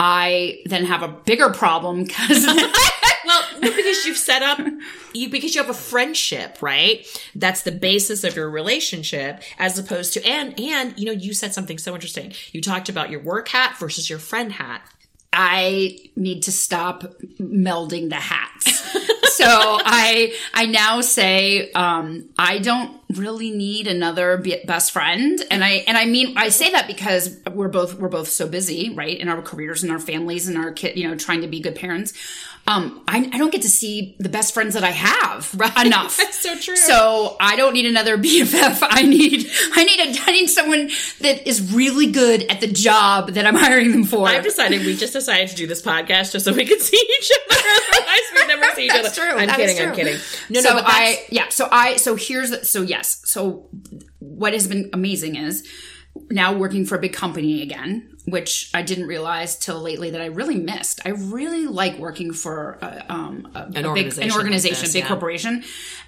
I 0.00 0.60
then 0.64 0.84
have 0.86 1.02
a 1.02 1.08
bigger 1.08 1.50
problem 1.50 2.04
because 2.04 2.46
well, 3.60 3.76
because 3.76 4.04
you've 4.04 4.16
set 4.16 4.42
up 4.42 4.60
you 5.12 5.28
because 5.28 5.54
you 5.54 5.60
have 5.60 5.70
a 5.70 5.74
friendship, 5.74 6.62
right? 6.62 7.06
That's 7.34 7.62
the 7.62 7.72
basis 7.72 8.24
of 8.24 8.36
your 8.36 8.50
relationship, 8.50 9.42
as 9.58 9.78
opposed 9.78 10.12
to 10.14 10.26
and 10.26 10.58
and 10.58 10.98
you 10.98 11.06
know 11.06 11.12
you 11.12 11.32
said 11.32 11.54
something 11.54 11.78
so 11.78 11.94
interesting. 11.94 12.32
You 12.52 12.60
talked 12.60 12.88
about 12.88 13.10
your 13.10 13.20
work 13.20 13.48
hat 13.48 13.76
versus 13.78 14.08
your 14.08 14.18
friend 14.18 14.52
hat. 14.52 14.82
I 15.32 15.98
need 16.16 16.42
to 16.44 16.52
stop 16.52 17.02
melding 17.38 18.08
the 18.08 18.16
hats. 18.16 18.78
so 19.34 19.46
I 19.46 20.34
I 20.54 20.66
now 20.66 21.00
say 21.00 21.70
um, 21.72 22.28
I 22.38 22.58
don't 22.58 23.00
really 23.14 23.50
need 23.50 23.86
another 23.86 24.38
be- 24.38 24.62
best 24.66 24.90
friend, 24.92 25.40
and 25.50 25.62
I 25.62 25.84
and 25.86 25.96
I 25.96 26.06
mean 26.06 26.36
I 26.36 26.48
say 26.48 26.72
that 26.72 26.86
because 26.86 27.38
we're 27.52 27.68
both 27.68 27.94
we're 27.94 28.08
both 28.08 28.28
so 28.28 28.48
busy, 28.48 28.94
right, 28.94 29.18
in 29.18 29.28
our 29.28 29.42
careers 29.42 29.82
and 29.82 29.92
our 29.92 29.98
families 29.98 30.48
and 30.48 30.56
our 30.56 30.72
kid, 30.72 30.96
you 30.96 31.08
know, 31.08 31.14
trying 31.14 31.42
to 31.42 31.48
be 31.48 31.60
good 31.60 31.76
parents. 31.76 32.12
Um, 32.68 33.02
I, 33.08 33.30
I 33.32 33.38
don't 33.38 33.50
get 33.50 33.62
to 33.62 33.68
see 33.68 34.14
the 34.18 34.28
best 34.28 34.52
friends 34.52 34.74
that 34.74 34.84
I 34.84 34.90
have 34.90 35.54
enough. 35.84 36.18
That's 36.18 36.38
so 36.42 36.54
true. 36.58 36.76
So 36.76 37.36
I 37.40 37.56
don't 37.56 37.72
need 37.72 37.86
another 37.86 38.18
BFF. 38.18 38.78
I 38.82 39.02
need 39.02 39.46
I 39.74 39.84
need 39.84 40.00
a 40.00 40.20
I 40.26 40.32
need 40.32 40.48
someone 40.48 40.90
that 41.20 41.48
is 41.48 41.72
really 41.72 42.12
good 42.12 42.42
at 42.50 42.60
the 42.60 42.66
job 42.66 43.30
that 43.30 43.46
I'm 43.46 43.54
hiring 43.54 43.92
them 43.92 44.04
for. 44.04 44.28
I've 44.28 44.44
decided 44.44 44.84
we 44.84 44.96
just 44.96 45.14
decided 45.14 45.48
to 45.48 45.56
do 45.56 45.66
this 45.66 45.80
podcast 45.80 46.32
just 46.32 46.44
so 46.44 46.52
we 46.52 46.66
could 46.66 46.82
see 46.82 47.02
each 47.18 47.30
other. 47.50 47.60
Otherwise, 47.94 48.18
we'd 48.34 48.48
never 48.48 48.74
see 48.74 48.84
each 48.84 48.90
other. 48.90 49.02
That's 49.02 49.16
true. 49.16 49.30
I'm 49.30 49.46
That 49.46 49.56
kidding. 49.56 49.88
I'm 49.88 49.94
kidding. 49.94 50.18
No, 50.50 50.60
so 50.60 50.68
no, 50.68 50.74
but 50.76 50.84
I 50.86 51.24
yeah. 51.30 51.48
So 51.48 51.68
I 51.72 51.96
so 51.96 52.16
here's 52.16 52.50
the, 52.50 52.64
so 52.66 52.82
yes. 52.82 53.22
So 53.24 53.70
what 54.18 54.52
has 54.52 54.68
been 54.68 54.90
amazing 54.92 55.36
is 55.36 55.66
now 56.30 56.52
working 56.52 56.84
for 56.84 56.96
a 56.96 57.00
big 57.00 57.14
company 57.14 57.62
again. 57.62 58.10
Which 58.30 58.70
I 58.74 58.82
didn't 58.82 59.06
realize 59.06 59.56
till 59.56 59.80
lately 59.80 60.10
that 60.10 60.20
I 60.20 60.26
really 60.26 60.56
missed. 60.56 61.00
I 61.04 61.10
really 61.10 61.66
like 61.66 61.98
working 61.98 62.32
for 62.32 62.78
a, 62.80 63.04
um, 63.12 63.48
a, 63.54 63.60
a 63.62 63.66
big, 63.70 63.84
organization 63.86 64.22
an 64.22 64.28
like 64.30 64.38
organization, 64.38 64.82
this, 64.82 64.92
big 64.92 65.02
yeah. 65.02 65.08
corporation. 65.08 65.64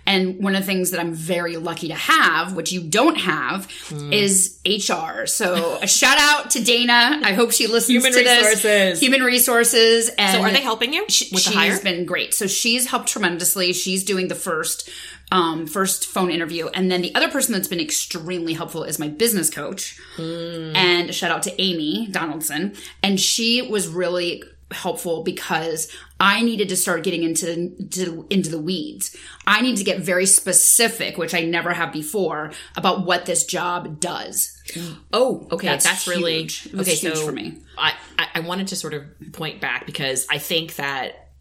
And 0.07 0.43
one 0.43 0.55
of 0.57 0.63
the 0.63 0.67
things 0.67 0.91
that 0.93 1.01
I'm 1.01 1.13
very 1.13 1.57
lucky 1.57 1.89
to 1.89 1.95
have, 1.95 2.55
which 2.57 2.73
you 2.73 2.81
don't 2.83 3.17
have, 3.19 3.69
Hmm. 3.89 4.13
is 4.13 4.59
HR. 4.67 5.27
So 5.27 5.79
a 5.83 5.87
shout 5.87 6.17
out 6.19 6.51
to 6.53 6.65
Dana. 6.65 7.21
I 7.23 7.33
hope 7.35 7.53
she 7.53 7.67
listens 7.67 7.91
Human 8.03 8.13
to 8.13 8.25
this. 8.25 8.45
resources. 8.47 9.01
Human 9.01 9.23
resources. 9.23 10.09
And 10.11 10.33
So 10.37 10.43
are 10.43 10.51
they 10.51 10.63
helping 10.63 10.93
you 10.95 11.05
she- 11.09 11.31
the 11.31 11.39
she's 11.39 11.55
hire? 11.55 11.79
been 11.81 12.05
great. 12.07 12.35
So 12.35 12.47
she's 12.47 12.87
helped 12.87 13.09
tremendously. 13.09 13.73
She's 13.73 14.03
doing 14.05 14.29
the 14.29 14.35
first 14.35 14.89
um 15.33 15.67
first 15.67 16.07
phone 16.07 16.31
interview 16.31 16.69
and 16.69 16.91
then 16.91 17.03
the 17.03 17.15
other 17.15 17.29
person 17.31 17.53
that's 17.53 17.69
been 17.69 17.81
extremely 17.81 18.53
helpful 18.55 18.85
is 18.85 18.99
my 18.99 19.09
business 19.09 19.51
coach 19.51 19.99
Hmm. 20.17 20.73
and 20.75 21.15
shout 21.15 21.31
out 21.31 21.43
to 21.45 21.63
amy 21.63 22.09
donaldson 22.11 22.75
and 23.03 23.19
she 23.21 23.63
was 23.63 23.87
really 23.89 24.43
helpful 24.73 25.25
because 25.25 25.91
i 26.21 26.43
needed 26.43 26.69
to 26.69 26.77
start 26.77 27.03
getting 27.03 27.25
into 27.25 27.71
to, 27.91 28.25
into 28.31 28.49
the 28.51 28.59
weeds 28.61 29.17
i 29.47 29.61
need 29.61 29.77
to 29.77 29.85
get 29.85 30.01
very 30.01 30.27
specific 30.27 31.19
which 31.19 31.35
i 31.35 31.41
never 31.41 31.73
have 31.73 31.93
before 31.93 32.53
about 32.77 33.05
what 33.05 33.27
this 33.27 33.45
job 33.45 33.99
does 34.01 34.57
Oh, 35.13 35.49
okay. 35.51 35.67
That's 35.67 35.85
That's, 35.85 36.07
really 36.07 36.43
huge. 36.43 36.69
Was 36.73 36.87
okay. 36.87 36.95
huge 36.97 37.17
so 37.17 37.27
for 37.27 37.33
me. 37.33 37.59
I 37.77 37.93
I 38.37 38.39
wanted 38.41 38.69
to 38.69 38.77
sort 38.77 38.95
of 38.95 39.03
point 39.33 39.61
back 39.61 39.85
because 39.85 40.29
I 40.31 40.39
think 40.39 40.77
that 40.77 41.33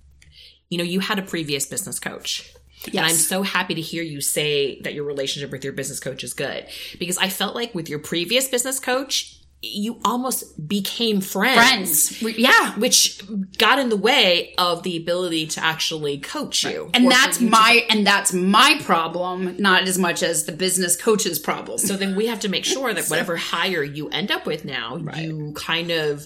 you 0.67 0.79
know 0.79 0.83
you 0.83 0.99
had 0.99 1.19
a 1.19 1.21
previous 1.21 1.67
business 1.67 1.99
coach. 1.99 2.51
And 2.87 2.99
I'm 2.99 3.15
so 3.15 3.43
happy 3.43 3.75
to 3.75 3.81
hear 3.81 4.03
you 4.03 4.21
say 4.21 4.79
that 4.81 4.93
your 4.93 5.03
relationship 5.03 5.51
with 5.51 5.63
your 5.63 5.73
business 5.73 5.99
coach 5.99 6.23
is 6.23 6.33
good 6.33 6.65
because 6.97 7.17
I 7.17 7.29
felt 7.29 7.55
like 7.55 7.75
with 7.75 7.89
your 7.89 7.99
previous 7.99 8.47
business 8.47 8.79
coach, 8.79 9.38
you 9.61 9.99
almost 10.05 10.67
became 10.69 11.19
friends. 11.19 12.17
friends 12.17 12.37
yeah 12.39 12.73
Which 12.79 13.21
got 13.57 13.77
in 13.77 13.89
the 13.89 13.97
way 13.97 14.53
of 14.57 14.83
the 14.83 14.95
ability 14.95 15.47
to 15.47 15.63
actually 15.63 16.17
coach 16.19 16.63
you. 16.63 16.89
and 16.93 17.11
that's 17.11 17.41
you 17.41 17.47
to 17.47 17.51
my 17.51 17.85
and 17.89 18.07
that's 18.07 18.31
my 18.31 18.79
problem 18.85 19.57
not 19.59 19.83
as 19.87 19.97
much 19.97 20.23
as 20.23 20.45
the 20.45 20.53
business 20.53 20.95
coach's 20.95 21.39
problem 21.39 21.77
So 21.77 21.97
then 21.97 22.15
we 22.15 22.27
have 22.27 22.39
to 22.41 22.49
make 22.49 22.63
sure 22.63 22.93
that 22.93 23.07
whatever 23.09 23.35
hire 23.35 23.83
you 23.83 24.07
end 24.09 24.31
up 24.31 24.45
with 24.45 24.63
now, 24.63 24.95
you 24.95 25.51
kind 25.55 25.91
of 25.91 26.25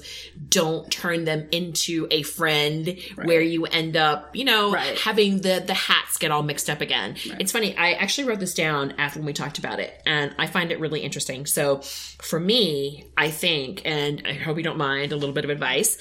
don't 0.50 0.92
turn 0.92 1.26
them 1.26 1.48
into 1.52 2.08
a 2.12 2.22
friend 2.22 2.96
where 3.24 3.42
you 3.42 3.66
end 3.66 3.98
up, 3.98 4.36
you 4.36 4.46
know, 4.46 4.72
Right. 4.74 4.98
having 5.00 5.42
the 5.42 5.64
the 5.66 5.74
hats 5.74 6.18
get 6.18 6.30
all 6.32 6.44
mixed 6.44 6.70
up 6.70 6.82
again. 6.82 7.16
It's 7.40 7.52
funny. 7.52 7.76
I 7.76 7.94
actually 7.94 8.28
wrote 8.28 8.40
this 8.40 8.54
down 8.54 8.94
after 9.00 9.20
when 9.20 9.26
we 9.26 9.34
talked 9.34 9.58
about 9.58 9.80
it, 9.80 9.92
and 10.06 10.36
I 10.38 10.46
find 10.48 10.72
it 10.72 10.80
really 10.80 11.00
interesting. 11.02 11.46
So 11.46 11.82
for 12.22 12.40
me, 12.40 13.06
I 13.18 13.23
think, 13.30 13.82
and 13.86 14.24
I 14.26 14.34
hope 14.34 14.58
you 14.58 14.64
don't 14.64 14.78
mind 14.78 15.12
a 15.12 15.16
little 15.16 15.34
bit 15.34 15.44
of 15.44 15.50
advice. 15.50 15.98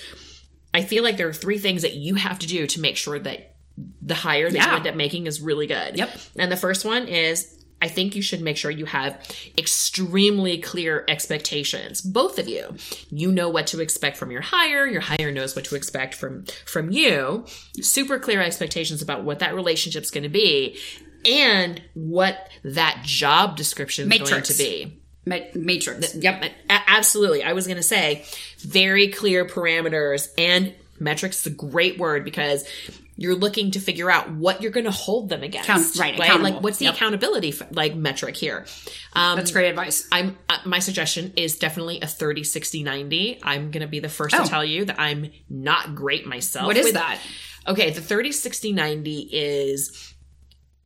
I 0.75 0.83
feel 0.83 1.03
like 1.03 1.17
there 1.17 1.29
are 1.29 1.35
three 1.35 1.59
things 1.59 1.83
that 1.83 1.95
you 1.95 2.15
have 2.15 2.39
to 2.41 2.47
do 2.47 2.67
to 2.67 2.81
make 2.81 2.97
sure 2.97 3.19
that 3.19 3.57
the 4.01 4.15
hire 4.15 4.51
that 4.51 4.67
you 4.67 4.77
end 4.77 4.87
up 4.87 4.95
making 4.95 5.27
is 5.27 5.41
really 5.41 5.67
good. 5.67 5.97
Yep. 5.97 6.17
And 6.39 6.53
the 6.53 6.57
first 6.57 6.85
one 6.85 7.09
is 7.09 7.59
I 7.83 7.89
think 7.89 8.15
you 8.15 8.23
should 8.23 8.41
make 8.41 8.57
sure 8.57 8.71
you 8.71 8.85
have 8.85 9.21
extremely 9.59 10.59
clear 10.59 11.05
expectations. 11.09 12.01
Both 12.01 12.39
of 12.39 12.49
you. 12.49 12.77
You 13.11 13.33
know 13.33 13.49
what 13.49 13.67
to 13.69 13.81
expect 13.81 14.17
from 14.17 14.31
your 14.31 14.41
hire, 14.41 14.87
your 14.87 15.01
hire 15.01 15.33
knows 15.33 15.57
what 15.57 15.65
to 15.67 15.75
expect 15.75 16.15
from 16.15 16.45
from 16.65 16.93
you. 16.93 17.45
Super 17.81 18.21
clear 18.21 18.41
expectations 18.41 19.03
about 19.03 19.25
what 19.25 19.41
that 19.41 19.55
relationship's 19.55 20.13
going 20.13 20.23
to 20.23 20.29
be 20.29 20.79
and 21.25 21.83
what 21.95 22.49
that 22.63 23.03
job 23.05 23.57
description 23.57 24.11
is 24.13 24.31
going 24.31 24.43
to 24.43 24.55
be. 24.55 25.02
Ma- 25.25 25.39
matrix 25.55 26.15
yep 26.17 26.45
absolutely. 26.69 27.43
I 27.45 27.53
was 27.53 27.67
going 27.67 27.77
to 27.77 27.83
say 27.83 28.25
very 28.59 29.09
clear 29.09 29.45
parameters 29.45 30.29
and 30.37 30.75
metrics 30.99 31.41
is 31.47 31.53
a 31.53 31.55
great 31.55 31.99
word 31.99 32.25
because 32.25 32.69
you're 33.17 33.35
looking 33.37 33.71
to 33.73 33.79
figure 33.81 34.11
out 34.11 34.33
what 34.33 34.63
you're 34.63 34.73
going 34.73 34.87
to 34.87 34.91
hold 34.91 35.29
them 35.29 35.43
against. 35.43 35.67
Count- 35.69 35.97
right, 35.97 36.19
accountable. 36.19 36.51
Like 36.51 36.63
what's 36.63 36.79
the 36.79 36.87
Yep. 36.87 36.95
accountability 36.95 37.51
f- 37.51 37.63
like 37.71 37.95
metric 37.95 38.37
here? 38.37 38.67
Um, 39.13 39.37
that's 39.37 39.53
great 39.53 39.69
advice 39.69 40.09
I'm 40.11 40.37
uh, 40.49 40.59
my 40.65 40.79
suggestion 40.81 41.33
is 41.37 41.57
definitely 41.59 42.01
a 42.01 42.07
30 42.07 42.43
60 42.43 42.83
90. 42.83 43.39
I'm 43.43 43.71
going 43.71 43.83
to 43.83 43.87
be 43.87 44.01
the 44.01 44.09
first 44.09 44.35
Oh. 44.37 44.43
to 44.43 44.49
tell 44.51 44.65
you 44.65 44.87
that 44.87 44.99
I'm 44.99 45.31
not 45.49 45.95
great 45.95 46.27
myself. 46.27 46.67
what 46.67 46.77
is 46.77 46.87
with- 46.87 46.95
that 46.95 47.21
Okay, 47.69 47.91
the 47.91 48.01
30 48.01 48.33
60 48.33 48.73
90 48.73 49.21
is 49.33 50.12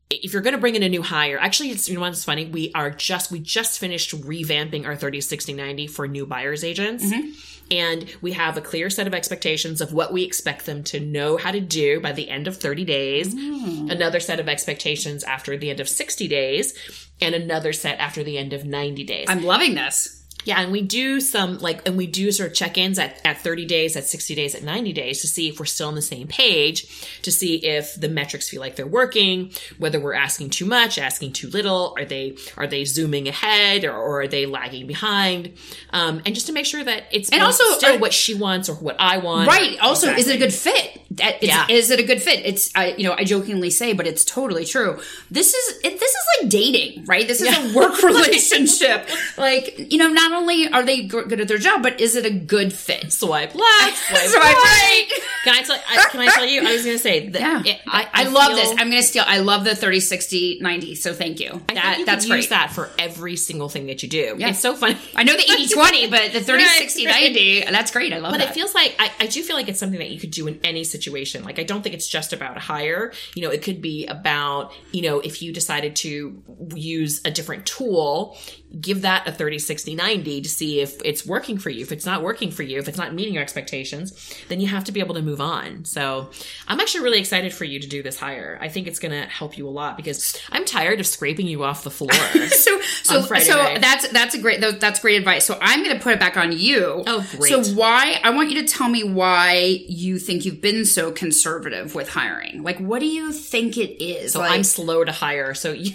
if 0.09 0.33
you're 0.33 0.43
going 0.43 0.55
to 0.55 0.61
bring 0.61 0.77
in 0.77 0.83
a 0.83 0.89
new 0.89 1.03
hire, 1.03 1.39
actually, 1.39 1.71
it's, 1.71 1.89
you 1.89 1.95
know 1.95 2.01
what's 2.01 2.25
funny? 2.25 2.47
We 2.47 2.71
are 2.75 2.91
just, 2.91 3.33
we 3.33 3.41
just 3.41 3.79
finished 3.79 4.15
revamping 4.15 4.87
our 4.87 4.95
30, 4.95 5.21
60, 5.21 5.53
90 5.53 5.87
for 5.89 6.07
new 6.07 6.27
buyer's 6.27 6.63
agents. 6.63 7.05
Mm-hmm. 7.05 7.31
And 7.69 8.17
we 8.23 8.33
have 8.33 8.57
a 8.57 8.61
clear 8.61 8.89
set 8.91 9.09
of 9.09 9.15
expectations 9.15 9.81
of 9.81 9.93
what 9.93 10.13
we 10.13 10.23
expect 10.23 10.67
them 10.67 10.85
to 10.85 11.01
know 11.01 11.37
how 11.37 11.51
to 11.51 11.61
do 11.61 12.01
by 12.01 12.13
the 12.13 12.29
end 12.29 12.47
of 12.47 12.57
30 12.57 12.85
days, 12.85 13.35
mm. 13.35 13.91
another 13.91 14.21
set 14.21 14.39
of 14.39 14.49
expectations 14.49 15.25
after 15.25 15.57
the 15.57 15.71
end 15.71 15.81
of 15.81 15.89
60 15.89 16.29
days, 16.29 16.75
and 17.21 17.35
another 17.35 17.73
set 17.73 17.99
after 17.99 18.23
the 18.23 18.39
end 18.39 18.53
of 18.53 18.65
90 18.65 19.03
days. 19.03 19.27
i'm 19.29 19.43
loving 19.43 19.75
this 19.75 20.26
Yeah, 20.47 20.61
and 20.61 20.73
we 20.73 20.81
do 20.81 21.21
some 21.21 21.59
like, 21.59 21.87
and 21.87 21.97
we 21.99 22.07
do 22.07 22.33
sort 22.33 22.51
of 22.51 22.55
check-ins 22.57 22.99
at, 22.99 23.21
at 23.25 23.39
30 23.41 23.67
days, 23.67 23.97
at 23.97 24.05
60 24.07 24.35
days, 24.35 24.55
at 24.55 24.63
90 24.63 24.93
days 24.95 25.21
to 25.21 25.27
see 25.27 25.49
if 25.49 25.59
we're 25.59 25.67
still 25.67 25.89
on 25.89 25.95
the 25.97 26.01
same 26.03 26.29
page, 26.29 27.21
to 27.23 27.31
see 27.31 27.57
if 27.57 27.95
the 28.01 28.09
metrics 28.09 28.49
feel 28.49 28.61
like 28.61 28.77
they're 28.77 28.87
working, 28.87 29.51
whether 29.79 30.01
we're 30.01 30.15
asking 30.15 30.51
too 30.51 30.65
much, 30.65 30.99
asking 30.99 31.33
too 31.35 31.49
little, 31.51 31.95
are 31.99 32.05
they, 32.05 32.37
are 32.57 32.67
they 32.67 32.85
zooming 32.85 33.29
ahead 33.29 33.85
or, 33.85 33.93
or 33.97 34.23
are 34.23 34.29
they 34.29 34.47
lagging 34.47 34.87
behind? 34.87 35.53
Um, 35.91 36.23
and 36.25 36.35
just 36.35 36.47
to 36.47 36.53
make 36.53 36.65
sure 36.65 36.83
that 36.83 37.05
it's 37.11 37.29
And 37.31 37.43
also, 37.43 37.65
still 37.77 37.97
are- 37.97 37.99
what 37.99 38.15
she 38.15 38.35
wants 38.35 38.69
or 38.69 38.75
what 38.77 38.97
I 39.01 39.19
want. 39.19 39.49
right 39.49 39.77
also 39.81 40.11
is 40.13 40.29
it 40.29 40.37
a 40.37 40.39
good 40.39 40.55
fit? 40.55 41.01
That- 41.17 41.43
is, 41.43 41.49
Yeah. 41.49 41.67
is 41.69 41.91
it 41.91 41.99
a 41.99 42.05
good 42.05 42.23
fit? 42.23 42.47
It's 42.47 42.71
I, 42.77 42.95
you 42.97 43.05
know 43.05 43.15
i 43.19 43.25
jokingly 43.25 43.71
say 43.71 43.93
but 43.95 44.07
it's 44.07 44.25
totally 44.25 44.65
true. 44.65 45.01
This 45.31 45.55
is 45.55 45.79
it, 45.83 45.99
this 45.99 46.11
is 46.11 46.25
like 46.41 46.51
dating 46.51 47.05
right? 47.07 47.27
This 47.27 47.41
is 47.41 47.49
a 47.49 47.75
work 47.77 48.01
relationship. 48.47 49.09
Like 49.37 49.93
you 49.93 49.99
know 49.99 50.09
not 50.09 50.36
only 50.37 50.69
are 50.69 50.85
they 50.85 51.03
good 51.03 51.41
at 51.41 51.49
their 51.49 51.59
job 51.59 51.83
but 51.83 52.01
is 52.01 52.17
it 52.17 52.25
a 52.27 52.31
good 52.31 52.73
fit 52.73 53.13
Swipe 53.13 53.55
left, 53.55 53.97
swipe, 54.09 54.23
Swipe 54.29 54.43
right. 54.43 55.09
Can 55.45 55.55
I 55.55 55.63
tell, 55.63 55.77
I, 55.89 56.09
can 56.11 56.21
I 56.21 56.27
tell 56.29 56.47
you, 56.47 56.61
I 56.61 56.73
was 56.73 56.85
going 56.85 56.97
to 56.97 57.03
say 57.03 57.29
that 57.31 57.41
yeah 57.41 57.63
it- 57.65 57.81
I, 57.87 58.09
I, 58.13 58.25
love 58.29 58.49
feel- 58.49 58.57
this 58.57 58.71
i'm 58.73 58.91
gonna 58.91 59.03
steal 59.03 59.25
i 59.27 59.39
love 59.39 59.65
the 59.65 59.75
30 59.75 60.01
60 60.01 60.59
90 60.61 60.95
so 60.95 61.13
thank 61.15 61.41
you 61.41 61.61
I 61.69 61.75
that 61.75 61.85
think 61.85 61.99
you 62.01 62.07
that's 62.07 62.27
great 62.27 62.37
use 62.37 62.49
that 62.49 62.73
for 62.73 62.91
every 62.99 63.37
single 63.37 63.69
thing 63.69 63.87
that 63.87 64.03
you 64.03 64.09
do. 64.09 64.37
Yeah. 64.39 64.49
It's 64.51 64.61
so 64.61 64.75
funny. 64.75 64.97
I 65.15 65.23
know 65.25 65.33
the 65.35 65.43
80 65.51 65.69
20, 65.75 66.11
but 66.11 66.33
the 66.33 66.41
30 66.41 66.63
Right, 66.63 66.79
60 66.81 67.07
right. 67.07 67.33
90, 67.33 67.65
that's 67.71 67.91
great. 67.91 68.13
I 68.13 68.19
love 68.19 68.33
it. 68.35 68.39
But 68.39 68.45
that. 68.45 68.51
it 68.51 68.55
feels 68.55 68.75
like 68.75 68.95
I, 68.99 69.11
I 69.21 69.27
do 69.27 69.43
feel 69.43 69.57
like 69.57 69.69
it's 69.69 69.79
something 69.79 69.99
that 69.99 70.11
you 70.11 70.19
could 70.21 70.31
do 70.31 70.47
in 70.47 70.61
any 70.65 70.85
situation. 70.85 71.45
Like 71.45 71.59
I 71.59 71.63
don't 71.65 71.83
think 71.83 71.95
it's 71.95 72.09
just 72.09 72.33
about 72.33 72.59
hire. 72.59 73.13
You 73.35 73.43
know, 73.43 73.51
it 73.51 73.63
could 73.63 73.81
be 73.81 74.07
about, 74.07 74.73
you 74.93 75.03
know, 75.03 75.21
if 75.21 75.43
you 75.43 75.53
decided 75.53 75.97
to 75.97 76.43
use 76.75 77.21
a 77.25 77.31
different 77.31 77.67
tool, 77.67 78.37
give 78.81 79.03
that 79.03 79.27
a 79.27 79.33
30, 79.33 79.59
60, 79.59 79.95
90 79.95 80.41
to 80.43 80.49
see 80.49 80.81
if 80.81 81.01
it's 81.05 81.25
working 81.25 81.59
for 81.59 81.71
you. 81.71 81.83
If 81.83 81.93
it's 81.93 82.07
not 82.07 82.23
working 82.23 82.51
for 82.51 82.63
you, 82.63 82.79
if 82.79 82.89
it's 82.89 82.99
not 82.99 83.15
meeting 83.15 83.35
your 83.35 83.43
expectations, 83.43 84.35
then 84.49 84.61
you 84.61 84.67
have 84.69 84.85
to 84.85 84.93
be 84.93 85.01
able 85.01 85.15
to 85.15 85.23
move 85.23 85.41
on. 85.41 85.85
So 85.85 86.31
I'm 86.69 86.81
actually 86.81 87.05
really 87.05 87.19
excited 87.19 87.53
for 87.53 87.65
you 87.65 87.81
to 87.81 87.89
do 87.89 88.03
this 88.03 88.19
hire. 88.19 88.59
I 88.61 88.69
think 88.69 88.87
it's 88.87 88.99
going 88.99 89.13
to 89.13 89.29
help 89.29 89.57
you 89.57 89.69
a 89.69 89.71
lot 89.71 89.97
because 89.97 90.41
I'm 90.51 90.65
tired 90.65 91.01
of 91.01 91.07
scraping 91.07 91.47
you 91.47 91.65
off 91.65 91.85
the 91.85 91.91
floor. 91.91 92.13
so 92.49 92.81
so 93.03 93.23
so 93.23 93.57
night. 93.57 93.81
that's 93.81 94.09
that's 94.09 94.35
a 94.35 94.39
great 94.39 94.61
that's 94.81 95.01
great 95.01 95.17
advice. 95.17 95.47
So 95.47 95.59
I'm 95.61 95.83
going 95.83 95.97
to 95.97 96.03
put 96.03 96.13
it 96.13 96.21
back 96.21 96.37
on 96.37 96.53
you. 96.53 97.05
Oh, 97.07 97.27
great. 97.37 97.51
So 97.51 97.75
why 97.75 98.21
I 98.23 98.31
want 98.31 98.51
you 98.51 98.63
to 98.63 98.67
tell 98.67 98.89
me 98.89 99.05
why 99.05 99.85
you 99.89 100.19
think 100.19 100.45
you've 100.45 100.61
been 100.61 100.85
so 100.85 101.13
conservative 101.13 101.95
with 101.95 102.09
hiring. 102.09 102.63
Like 102.63 102.79
what 102.79 103.01
do 103.01 103.07
you 103.07 103.33
think 103.33 103.77
it 103.77 104.03
is? 104.03 104.33
So 104.33 104.41
like, 104.41 104.51
I'm 104.51 104.65
slow 104.65 105.05
to 105.05 105.13
hire. 105.13 105.55
So 105.55 105.73
you, 105.73 105.95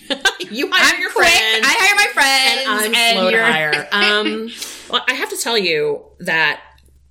you 0.50 0.70
hire 0.72 0.96
I'm 0.96 1.02
your 1.02 1.12
quick. 1.12 1.28
friends. 1.28 1.66
I 1.66 1.76
hire 1.78 1.96
my 1.96 2.12
friends 2.14 2.68
and 2.68 2.71
I'm 2.72 2.94
slow 3.14 3.32
to 3.32 3.44
hire. 3.44 3.88
Um, 3.92 4.50
well, 4.90 5.04
I 5.08 5.14
have 5.14 5.30
to 5.30 5.38
tell 5.38 5.58
you 5.58 6.04
that 6.20 6.62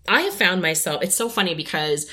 I 0.08 0.22
have 0.22 0.34
found 0.34 0.62
myself. 0.62 1.02
It's 1.02 1.14
so 1.14 1.28
funny 1.28 1.54
because 1.54 2.10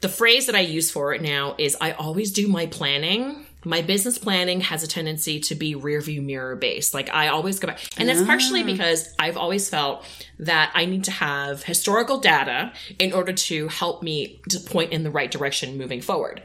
the 0.00 0.08
phrase 0.08 0.46
that 0.46 0.54
I 0.54 0.60
use 0.60 0.90
for 0.90 1.14
it 1.14 1.22
now 1.22 1.54
is 1.58 1.76
I 1.80 1.92
always 1.92 2.32
do 2.32 2.48
my 2.48 2.66
planning. 2.66 3.46
My 3.64 3.82
business 3.82 4.18
planning 4.18 4.60
has 4.60 4.82
a 4.82 4.86
tendency 4.86 5.40
to 5.40 5.54
be 5.54 5.74
rear 5.74 6.00
view 6.00 6.22
mirror 6.22 6.54
based. 6.54 6.94
Like 6.94 7.12
I 7.12 7.28
always 7.28 7.58
go 7.58 7.68
back. 7.68 7.80
And 7.96 8.08
that's 8.08 8.22
partially 8.22 8.62
because 8.62 9.12
I've 9.18 9.36
always 9.36 9.68
felt 9.68 10.04
that 10.38 10.70
I 10.74 10.84
need 10.84 11.04
to 11.04 11.10
have 11.10 11.64
historical 11.64 12.18
data 12.18 12.72
in 12.98 13.12
order 13.12 13.32
to 13.32 13.68
help 13.68 14.02
me 14.02 14.40
to 14.50 14.60
point 14.60 14.92
in 14.92 15.02
the 15.02 15.10
right 15.10 15.30
direction 15.30 15.78
moving 15.78 16.00
forward. 16.00 16.42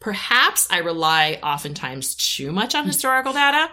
Perhaps 0.00 0.66
I 0.68 0.78
rely 0.78 1.38
oftentimes 1.42 2.16
too 2.16 2.50
much 2.50 2.74
on 2.74 2.86
historical 2.86 3.32
data 3.32 3.70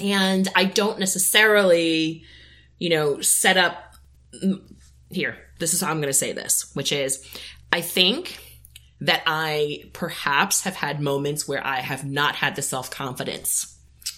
and 0.00 0.48
I 0.54 0.64
don't 0.64 0.98
necessarily, 0.98 2.24
you 2.78 2.90
know, 2.90 3.20
set 3.20 3.56
up 3.56 3.94
here. 5.10 5.36
This 5.58 5.74
is 5.74 5.80
how 5.80 5.90
I'm 5.90 5.98
going 5.98 6.08
to 6.08 6.14
say 6.14 6.32
this, 6.32 6.70
which 6.74 6.92
is 6.92 7.26
I 7.72 7.80
think 7.80 8.38
that 9.00 9.22
I 9.26 9.84
perhaps 9.92 10.62
have 10.62 10.76
had 10.76 11.00
moments 11.00 11.48
where 11.48 11.64
I 11.66 11.80
have 11.80 12.04
not 12.04 12.36
had 12.36 12.56
the 12.56 12.62
self 12.62 12.90
confidence 12.90 13.76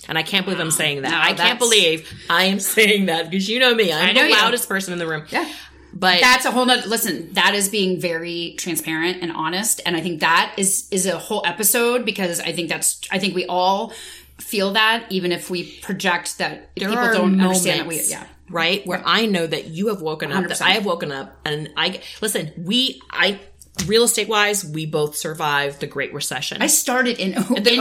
And 0.09 0.19
I 0.19 0.23
can't 0.23 0.45
believe 0.45 0.61
I'm 0.61 0.71
saying 0.71 1.03
that. 1.03 1.11
No, 1.11 1.19
I 1.19 1.35
can't 1.35 1.59
believe 1.59 2.11
I 2.29 2.45
am 2.45 2.61
saying 2.75 3.07
that 3.07 3.31
because 3.31 3.49
you 3.49 3.59
know 3.59 3.75
me. 3.75 3.93
I'm 3.93 4.15
know 4.15 4.23
the 4.23 4.29
you. 4.29 4.35
loudest 4.35 4.69
person 4.69 4.93
in 4.93 4.99
the 4.99 5.07
room. 5.07 5.25
Yeah. 5.29 5.51
But 5.95 6.21
That's 6.23 6.47
a 6.47 6.51
whole 6.51 6.65
nother 6.65 6.89
listen, 6.89 7.35
that 7.35 7.55
is 7.55 7.69
being 7.69 8.01
very 8.01 8.55
transparent 8.59 9.23
and 9.23 9.31
honest. 9.31 9.83
And 9.85 9.95
I 9.95 10.01
think 10.01 10.21
that 10.21 10.55
is 10.57 10.89
is 10.91 11.07
a 11.07 11.19
whole 11.19 11.43
episode 11.45 12.05
because 12.05 12.41
I 12.41 12.53
think 12.53 12.71
that's 12.71 13.01
I 13.11 13.19
think 13.19 13.35
we 13.35 13.47
all 13.47 13.93
feel 14.41 14.73
that 14.73 15.07
even 15.11 15.33
if 15.33 15.51
we 15.51 15.79
project 15.81 16.39
that 16.39 16.71
there 16.77 16.89
people 16.89 17.05
don't 17.13 17.37
moments, 17.37 17.45
understand 17.67 17.81
that 17.81 17.87
we 17.87 18.03
yeah. 18.09 18.27
right 18.51 18.87
where 18.87 19.03
I 19.05 19.27
know 19.27 19.47
that 19.47 19.67
you 19.69 19.89
have 19.89 20.03
woken 20.03 20.33
up, 20.33 20.49
that 20.49 20.59
100%. 20.59 20.63
I 20.63 20.71
have 20.73 20.85
woken 20.85 21.13
up, 21.13 21.39
and 21.45 21.71
I 21.77 22.01
listen. 22.21 22.53
We, 22.57 23.01
I, 23.11 23.41
real 23.87 24.05
estate 24.05 24.29
wise, 24.29 24.65
we 24.65 24.85
both 24.87 25.17
survived 25.17 25.81
the 25.81 25.87
Great 25.87 26.13
Recession. 26.13 26.61
I 26.61 26.67
started 26.67 27.19
in, 27.19 27.35
o- 27.37 27.55
in 27.55 27.67
08. 27.67 27.69
08, 27.69 27.79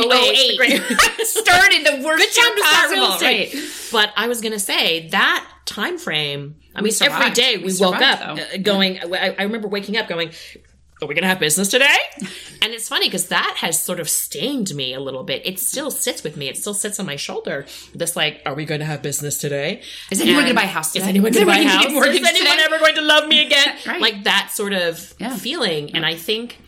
the 0.52 0.58
great- 0.58 0.82
I 0.82 1.24
started 1.24 1.86
the 1.86 2.06
worst 2.06 2.38
time 2.40 2.56
to 2.56 2.64
start 2.64 2.92
real 2.92 3.14
estate. 3.14 3.54
right. 3.54 3.64
But 3.92 4.14
I 4.16 4.28
was 4.28 4.40
going 4.42 4.54
to 4.54 4.60
say 4.60 5.10
that 5.10 5.48
time 5.66 5.98
frame. 5.98 6.56
I 6.76 6.82
mean, 6.82 6.94
every 7.02 7.08
survived. 7.18 7.36
day 7.36 7.58
we, 7.58 7.64
We 7.66 7.70
woke 7.80 7.96
survived, 7.96 8.04
up 8.04 8.38
though. 8.38 8.44
uh, 8.44 8.58
going. 8.62 9.00
I, 9.00 9.36
I 9.38 9.44
remember 9.44 9.68
waking 9.68 9.98
up 9.98 10.08
going. 10.08 10.32
Are 11.02 11.08
we 11.08 11.16
going 11.16 11.24
to 11.24 11.28
have 11.30 11.40
business 11.40 11.68
today? 11.68 11.96
And 12.64 12.74
it's 12.76 12.88
funny 12.88 13.08
because 13.08 13.30
that 13.30 13.56
has 13.58 13.82
sort 13.82 14.00
of 14.00 14.08
stained 14.08 14.76
me 14.76 14.94
a 14.94 15.00
little 15.00 15.24
bit. 15.24 15.42
It 15.48 15.60
still 15.60 15.90
sits 15.90 16.24
with 16.24 16.38
me. 16.38 16.48
It 16.48 16.58
still 16.58 16.76
sits 16.76 17.00
on 17.00 17.08
my 17.08 17.16
shoulder. 17.16 17.66
This 17.96 18.16
like, 18.16 18.40
are 18.46 18.54
we 18.54 18.66
going 18.66 18.82
to 18.82 18.86
have 18.86 19.02
business 19.02 19.40
today? 19.40 19.82
Is 20.12 20.22
anyone 20.22 20.44
going 20.44 20.54
to 20.54 20.62
buy 20.62 20.66
a 20.66 20.68
house 20.68 20.92
Today? 20.94 21.06
Is 21.06 21.10
anyone 21.10 21.32
going 21.32 21.44
to 21.48 21.52
buy 21.52 21.58
a 21.58 21.64
house? 21.64 21.74
gonna 21.86 21.88
get 21.88 21.94
mortgage 21.94 22.22
Is 22.22 22.28
anyone 22.28 22.52
today? 22.58 22.64
ever 22.66 22.78
going 22.78 22.94
to 22.96 23.02
love 23.02 23.28
me 23.28 23.44
again? 23.44 23.78
Right. 23.88 24.00
Like 24.00 24.26
that 24.26 24.52
sort 24.54 24.74
of 24.74 25.16
Yeah. 25.18 25.36
feeling. 25.38 25.96
And 25.96 26.06
I 26.06 26.14
think 26.14 26.60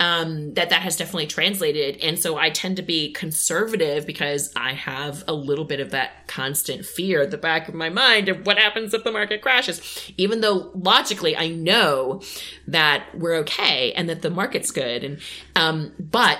um, 0.00 0.54
that 0.54 0.70
that 0.70 0.82
has 0.82 0.96
definitely 0.96 1.26
translated. 1.26 1.98
And 2.02 2.18
so 2.18 2.36
I 2.36 2.50
tend 2.50 2.76
to 2.76 2.82
be 2.82 3.12
conservative 3.12 4.06
because 4.06 4.52
I 4.54 4.74
have 4.74 5.24
a 5.26 5.32
little 5.32 5.64
bit 5.64 5.80
of 5.80 5.90
that 5.90 6.28
constant 6.28 6.84
fear 6.86 7.22
at 7.22 7.30
the 7.30 7.38
back 7.38 7.68
of 7.68 7.74
my 7.74 7.88
mind 7.88 8.28
of 8.28 8.46
what 8.46 8.58
happens 8.58 8.94
if 8.94 9.02
the 9.02 9.10
market 9.10 9.42
crashes. 9.42 10.12
Even 10.16 10.40
though 10.40 10.70
logically 10.74 11.36
I 11.36 11.48
know 11.48 12.22
that 12.68 13.06
we're 13.14 13.36
okay 13.38 13.92
and 13.92 14.08
that 14.08 14.22
the 14.22 14.30
market's 14.30 14.70
good. 14.70 15.02
And, 15.02 15.20
um, 15.56 15.92
but 15.98 16.38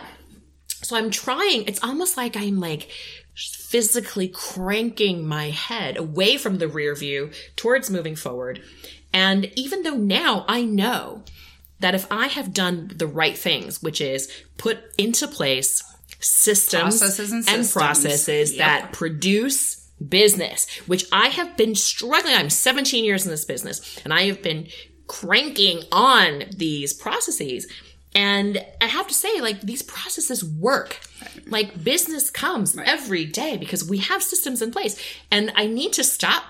so 0.83 0.97
I'm 0.97 1.11
trying, 1.11 1.65
it's 1.65 1.83
almost 1.83 2.17
like 2.17 2.37
I'm 2.37 2.61
like, 2.61 2.91
physically 3.35 4.29
cranking 4.29 5.27
my 5.27 5.51
head 5.51 5.99
away 5.99 6.39
from 6.39 6.57
the 6.57 6.67
rear 6.67 6.95
view 6.95 7.31
towards 7.55 7.91
moving 7.91 8.17
forward. 8.17 8.63
And 9.13 9.53
even 9.57 9.83
though 9.83 9.97
now 9.97 10.47
I 10.49 10.63
know 10.63 11.23
that 11.81 11.95
if 11.95 12.07
I 12.11 12.27
have 12.27 12.53
done 12.53 12.91
the 12.95 13.07
right 13.07 13.37
things, 13.37 13.83
which 13.83 14.01
is 14.01 14.31
put 14.57 14.79
into 14.97 15.29
place 15.29 15.83
systems 16.21 16.99
Processes 16.99 17.31
and 17.31 17.39
and 17.39 17.65
systems. 17.65 17.73
processes 17.73 18.53
Yep. 18.53 18.59
that 18.59 18.93
produce 18.93 19.89
business, 20.07 20.69
which 20.87 21.05
I 21.13 21.29
have 21.29 21.57
been 21.57 21.75
struggling. 21.75 22.35
I'm 22.35 22.51
17 22.51 23.05
years 23.05 23.25
in 23.25 23.31
this 23.31 23.45
business 23.45 23.99
and 24.05 24.13
I 24.13 24.23
have 24.23 24.43
been 24.43 24.69
cranking 25.07 25.83
on 25.91 26.45
these 26.57 26.93
processes. 26.93 27.67
And 28.15 28.65
I 28.81 28.87
have 28.87 29.07
to 29.09 29.15
say, 29.15 29.41
like, 29.41 29.61
these 29.61 29.83
processes 29.83 30.45
work. 30.45 31.01
Like, 31.47 31.83
business 31.85 32.31
comes 32.31 32.77
every 32.85 33.25
day 33.25 33.57
because 33.57 33.89
we 33.89 33.99
have 33.99 34.23
systems 34.23 34.63
in 34.63 34.71
place. 34.71 34.99
And 35.31 35.53
I 35.57 35.67
need 35.67 35.93
to 35.95 36.05
stop 36.05 36.43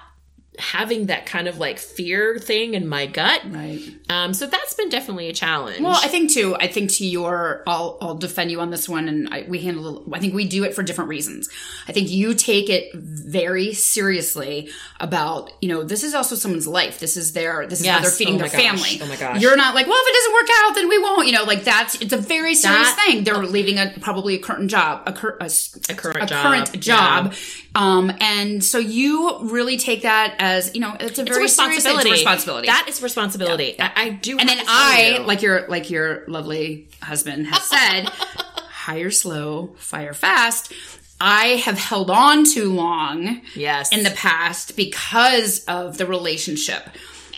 having 0.59 1.07
that 1.07 1.27
kind 1.27 1.49
of 1.49 1.59
like 1.59 1.79
fear 1.79 2.39
thing 2.39 2.75
in 2.75 2.87
my 2.89 3.07
gut. 3.07 3.43
Right. 3.49 3.81
Um, 4.09 4.35
so 4.35 4.47
that's 4.47 4.75
been 4.75 4.89
definitely 4.89 5.29
a 5.29 5.33
challenge. 5.33 5.81
Well, 5.81 5.99
I 6.03 6.09
think 6.09 6.31
too. 6.33 6.57
I 6.59 6.67
think 6.67 6.91
to 6.93 7.07
your, 7.07 7.63
I'll 7.67 7.99
I'll 8.01 8.15
defend 8.15 8.51
you 8.51 8.61
on 8.61 8.71
this 8.71 8.89
one, 8.89 9.09
and 9.09 9.29
I, 9.33 9.45
we 9.49 9.61
handle. 9.61 10.05
I 10.13 10.19
think 10.19 10.35
we 10.35 10.47
do 10.49 10.65
it 10.65 10.75
for 10.75 10.83
different 10.83 11.09
reasons. 11.11 11.49
I 11.87 11.93
think 11.93 12.11
you 12.11 12.35
take 12.35 12.69
it 12.71 12.93
very 12.95 13.73
seriously 13.75 14.71
about 15.01 15.51
you 15.61 15.69
know 15.69 15.83
this 15.85 16.03
is 16.03 16.15
also 16.15 16.35
someone's 16.35 16.67
life. 16.67 16.99
This 17.01 17.17
is 17.17 17.33
their 17.33 17.67
this 17.67 17.81
is 17.81 17.87
how 17.87 18.01
they're 18.01 18.11
feeding 18.11 18.35
Oh 18.37 18.39
their 18.39 18.49
gosh. 18.49 18.61
family. 18.61 18.99
Oh 19.03 19.07
my 19.07 19.17
gosh. 19.17 19.41
You're 19.41 19.57
not 19.57 19.75
like 19.75 19.87
well 19.87 19.99
if 20.01 20.09
it 20.09 20.15
doesn't 20.19 20.35
work 20.35 20.59
out 20.61 20.75
then 20.75 20.89
we 20.89 20.99
won't. 20.99 21.27
You 21.27 21.35
know 21.35 21.45
like 21.45 21.65
that's 21.65 22.01
it's 22.01 22.13
a 22.13 22.19
very 22.19 22.55
serious 22.55 22.89
That- 22.89 23.05
thing. 23.07 23.25
They're 23.25 23.37
leaving 23.45 23.79
a 23.79 23.93
probably 24.01 24.35
a 24.35 24.39
current 24.39 24.71
job 24.71 25.03
a, 25.07 25.13
cur, 25.13 25.37
a, 25.41 25.51
A 25.91 25.95
current 25.95 26.23
a 26.23 26.27
job, 26.27 26.43
current 26.43 26.81
job. 26.81 27.35
Um, 27.75 28.13
and 28.21 28.65
so 28.65 28.79
you 28.79 29.39
really 29.43 29.77
take 29.77 30.03
that 30.03 30.35
as 30.39 30.48
you 30.75 30.81
know 30.81 30.95
it's 30.99 31.03
a 31.03 31.07
it's 31.07 31.19
a 31.19 31.25
very 31.25 31.49
serious 31.49 31.59
responsibility. 31.59 32.11
Responsibility. 32.11 32.67
That 32.67 32.87
is 32.89 33.03
responsibility. 33.03 33.77
I, 33.81 33.93
I 33.97 34.09
do. 34.11 34.39
And 34.39 34.49
then 34.49 34.59
I, 34.69 35.17
you. 35.21 35.27
like 35.27 35.43
your 35.43 35.67
like 35.69 35.91
your 35.91 36.25
lovely 36.29 36.89
husband 37.03 37.47
has 37.47 37.63
said, 37.63 38.05
hire 38.09 39.11
slow, 39.11 39.75
fire 39.79 40.15
fast. 40.15 40.73
I 41.21 41.61
have 41.65 41.79
held 41.79 42.11
on 42.11 42.45
too 42.45 42.73
long 42.73 43.41
Yes. 43.57 43.93
in 43.93 44.05
the 44.05 44.11
past 44.13 44.77
because 44.77 45.65
of 45.65 45.99
the 45.99 46.07
relationship. 46.07 46.89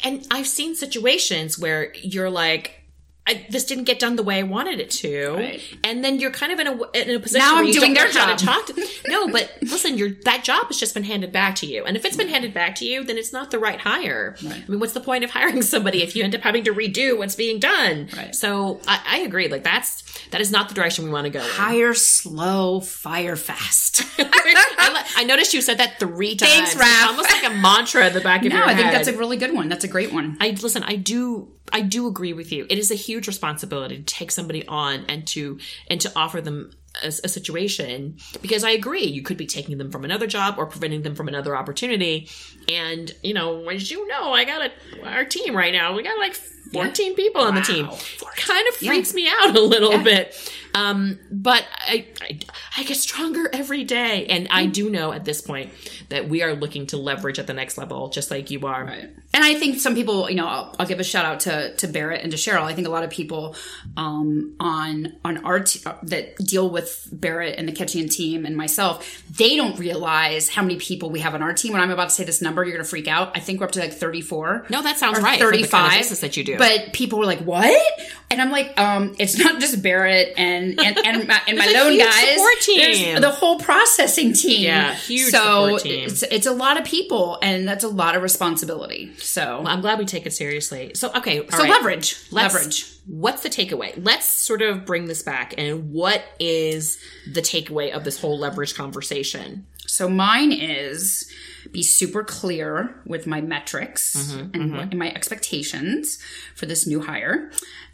and 0.03 0.27
I've 0.31 0.47
seen 0.47 0.75
situations 0.75 1.59
where 1.59 1.93
you're 1.95 2.29
like, 2.31 2.80
I, 3.27 3.47
this 3.51 3.65
didn't 3.65 3.85
get 3.85 3.99
done 4.01 4.17
the 4.17 4.23
way 4.25 4.39
I 4.39 4.43
wanted 4.43 4.81
it 4.81 4.91
to, 4.91 5.35
Right. 5.35 5.63
and 5.85 6.03
then 6.03 6.19
you're 6.19 6.31
kind 6.33 6.53
of 6.53 6.59
in 6.59 6.67
a 6.67 6.73
in 6.95 7.15
a 7.17 7.21
position 7.21 7.47
Now 7.47 7.55
where 7.57 7.65
I'm 7.65 7.71
doing 7.71 7.95
their 7.95 8.11
how 8.11 8.35
to 8.35 8.45
job. 8.45 8.67
talk 8.67 8.67
to. 8.75 8.87
No, 9.09 9.29
but 9.29 9.53
listen, 9.63 9.99
your 9.99 10.11
that 10.25 10.43
job 10.45 10.67
has 10.69 10.79
just 10.79 10.95
been 10.95 11.05
handed 11.05 11.31
back 11.33 11.55
to 11.57 11.67
you, 11.67 11.85
and 11.85 11.97
if 11.97 12.05
it's 12.05 12.17
been 12.17 12.29
handed 12.29 12.55
back 12.55 12.75
to 12.77 12.85
you, 12.85 13.05
then 13.05 13.19
it's 13.19 13.33
not 13.33 13.51
the 13.51 13.59
right 13.59 13.79
hire. 13.81 14.37
I 14.45 14.65
mean, 14.69 14.81
what's 14.81 14.93
the 14.95 15.01
point 15.01 15.23
of 15.25 15.31
hiring 15.31 15.63
somebody 15.63 16.03
if 16.03 16.17
you 16.17 16.25
end 16.25 16.35
up 16.35 16.41
having 16.41 16.65
to 16.65 16.73
redo 16.73 17.17
what's 17.19 17.35
being 17.37 17.59
done? 17.61 18.09
Right. 18.17 18.35
So 18.35 18.81
I, 18.89 19.01
I 19.07 19.19
agree. 19.21 19.49
Like 19.49 19.65
that's 19.65 20.03
that 20.31 20.41
is 20.41 20.51
not 20.51 20.69
the 20.69 20.75
direction 20.75 21.05
we 21.05 21.11
want 21.11 21.25
to 21.27 21.31
go. 21.31 21.41
in. 21.41 21.51
Hire 21.51 21.95
slow, 21.95 22.81
fire 22.81 23.37
fast. 23.37 24.03
I, 24.19 25.05
I 25.19 25.25
noticed 25.25 25.55
you 25.55 25.61
said 25.61 25.79
that 25.79 25.99
three 26.01 26.37
times. 26.37 26.53
Thanks, 26.53 26.75
It's 26.75 27.05
almost 27.05 27.31
like 27.31 27.45
a 27.45 27.55
mantra 27.55 28.05
at 28.07 28.13
the 28.15 28.21
back 28.21 28.45
of 28.45 28.51
no, 28.53 28.59
your 28.59 28.67
I 28.67 28.75
think 28.75 28.93
that's 28.93 29.09
a 29.09 29.17
really 29.17 29.37
good 29.37 29.53
one. 29.55 29.69
That's 29.69 29.85
a 29.85 29.89
great 29.89 30.13
one. 30.13 30.37
I 30.41 30.51
listen. 30.51 30.83
I 30.83 30.97
do. 30.97 31.49
I 31.73 31.83
do 31.83 32.07
agree 32.07 32.33
with 32.33 32.53
you. 32.53 32.67
It 32.69 32.79
is 32.79 32.91
a 32.91 32.95
huge 32.95 33.27
responsibility 33.27 33.97
to 33.97 34.03
take 34.03 34.31
somebody 34.31 34.67
on 34.67 35.05
and 35.09 35.27
to 35.29 35.59
and 35.89 36.01
to 36.01 36.13
offer 36.17 36.41
them 36.41 36.73
a, 37.03 37.09
a 37.09 37.29
situation 37.29 38.17
because 38.43 38.65
I 38.65 38.71
agree. 38.71 39.05
You 39.05 39.23
could 39.23 39.37
be 39.37 39.47
taking 39.47 39.79
them 39.79 39.91
from 39.91 40.05
another 40.05 40.27
job 40.27 40.57
or 40.59 40.67
preventing 40.67 41.03
them 41.03 41.15
from 41.15 41.29
another 41.29 41.57
opportunity. 41.57 42.29
And 42.69 43.13
you 43.23 43.35
know, 43.35 43.69
as 43.69 43.91
you 43.91 44.07
know, 44.09 44.33
I 44.33 44.45
got 44.45 44.71
a 44.71 45.07
our 45.09 45.25
team 45.25 45.57
right 45.57 45.73
now. 45.73 45.95
We 45.95 46.03
got 46.03 46.19
like 46.19 46.35
fourteen 46.35 47.15
people 47.15 47.43
on 47.43 47.55
the 47.55 47.63
team. 47.63 47.87
Wow. 47.87 47.99
Kind 48.37 48.67
of 48.69 48.75
freaks 48.77 49.15
me 49.15 49.29
out 49.29 49.57
a 49.57 49.61
little 49.61 49.99
bit. 49.99 50.35
Um, 50.75 51.19
but 51.31 51.67
I, 51.79 52.07
I 52.21 52.39
I 52.79 52.85
get 52.85 52.97
stronger 52.97 53.51
every 53.53 53.85
day, 53.85 54.27
and 54.27 54.49
I 54.51 54.67
do 54.67 54.91
know 54.91 55.13
at 55.13 55.25
this 55.25 55.41
point 55.41 55.71
that 56.09 56.29
we 56.29 56.43
are 56.43 56.55
looking 56.55 56.87
to 56.89 56.97
leverage 56.97 57.39
at 57.39 57.47
the 57.47 57.55
next 57.55 57.79
level, 57.79 58.09
just 58.09 58.31
like 58.31 58.51
you 58.51 58.67
are. 58.67 58.85
And 58.85 59.45
I 59.45 59.55
think 59.55 59.79
some 59.79 59.95
people, 59.95 60.29
you 60.29 60.37
know, 60.37 60.47
I'll, 60.47 60.77
I'll 60.79 60.87
give 60.87 61.01
a 61.01 61.05
shout 61.05 61.25
out 61.25 61.41
to 61.41 61.75
to 61.77 61.89
Barrett 61.89 62.23
and 62.23 62.31
to 62.33 62.39
Cheryl. 62.39 62.63
I 62.63 62.75
think 62.75 62.87
a 62.87 62.91
lot 62.91 63.05
of 63.05 63.11
people 63.11 63.57
um, 63.97 64.55
on 64.61 65.17
on 65.25 65.45
our 65.45 65.61
t- 65.61 65.81
uh, 65.85 65.95
that 66.05 66.37
deal 66.37 66.69
with 66.71 67.09
Barrett 67.13 67.59
and 67.59 67.69
the 67.69 67.73
Ketchian 67.73 68.11
team 68.11 68.45
and 68.47 68.57
myself, 68.57 69.23
they 69.31 69.57
don't 69.57 69.79
realize 69.79 70.49
how 70.49 70.63
many 70.63 70.77
people 70.77 71.11
we 71.11 71.21
have 71.21 71.35
on 71.35 71.43
our 71.43 71.53
team. 71.53 71.73
When 71.73 71.83
I'm 71.83 71.91
about 71.91 72.11
to 72.11 72.15
say 72.15 72.25
this 72.25 72.43
number, 72.43 72.65
you're 72.65 72.75
going 72.75 72.85
to 72.85 72.89
freak 72.89 73.09
out. 73.09 73.37
I 73.37 73.41
think 73.41 73.61
we're 73.61 73.67
up 73.67 73.73
to 73.73 73.81
like 73.81 73.93
34. 73.93 74.67
No, 74.71 74.83
that 74.83 74.99
sounds 74.99 75.21
right 75.21 75.39
for 75.41 75.47
the 75.51 75.63
kind 75.63 75.65
of 75.65 75.71
35 76.07 76.21
that 76.21 76.37
you 76.37 76.45
do. 76.45 76.59
But 76.59 76.93
people 76.93 77.19
were 77.19 77.27
like, 77.27 77.41
"What?" 77.41 78.01
And 78.31 78.41
I'm 78.41 78.51
like, 78.51 78.79
um, 78.81 79.15
"It's 79.19 79.39
not 79.39 79.61
just 79.61 79.83
Barrett 79.83 80.35
and 80.37 80.60
and 80.79 80.99
and 81.07 81.29
my, 81.29 81.41
and 81.49 81.59
my 81.59 81.67
loan 81.67 81.99
guys. 81.99 83.21
the 83.21 83.31
whole 83.31 83.59
processing 83.59 84.33
team. 84.33 84.63
Yeah, 84.63 84.95
huge 84.95 85.31
So 85.31 85.79
team. 85.79 86.05
it's 86.09 86.23
it's 86.25 86.47
a 86.47 86.53
lot 86.53 86.79
of 86.79 86.85
people, 86.85 87.39
and 87.43 87.67
that's 87.67 87.85
a 87.85 87.89
lot 87.89 88.15
of 88.17 88.23
responsibility. 88.23 89.13
So 89.19 89.63
I'm 89.67 89.81
glad 89.81 89.99
we 89.99 90.05
take 90.05 90.27
it 90.27 90.33
seriously. 90.33 90.93
So, 90.95 91.11
okay. 91.17 91.47
so 91.49 91.59
right. 91.59 91.71
leverage, 91.71 92.17
Let's- 92.31 92.55
leverage. 92.55 92.87
What's 93.07 93.43
the 93.43 93.49
takeaway? 93.49 93.93
Let's 93.97 94.27
sort 94.27 94.63
of 94.63 94.85
bring 94.87 95.07
this 95.07 95.23
back. 95.23 95.55
And 95.59 95.91
what 95.91 96.23
is 96.39 96.99
the 97.33 97.41
takeaway 97.41 97.91
of 97.93 98.05
this 98.05 98.21
whole 98.21 98.39
leverage 98.39 98.75
conversation? 98.77 99.67
So 99.87 100.09
mine 100.09 100.53
is 100.53 101.29
be 101.73 101.83
super 101.83 102.23
clear 102.23 102.95
with 103.07 103.27
my 103.27 103.41
metrics 103.41 104.17
Mm-hmm, 104.17 104.55
and, 104.55 104.73
what- 104.73 104.81
and 104.91 104.99
my 104.99 105.11
expectations 105.13 106.19
for 106.55 106.67
this 106.67 106.87
new 106.87 107.01
hire. 107.01 107.51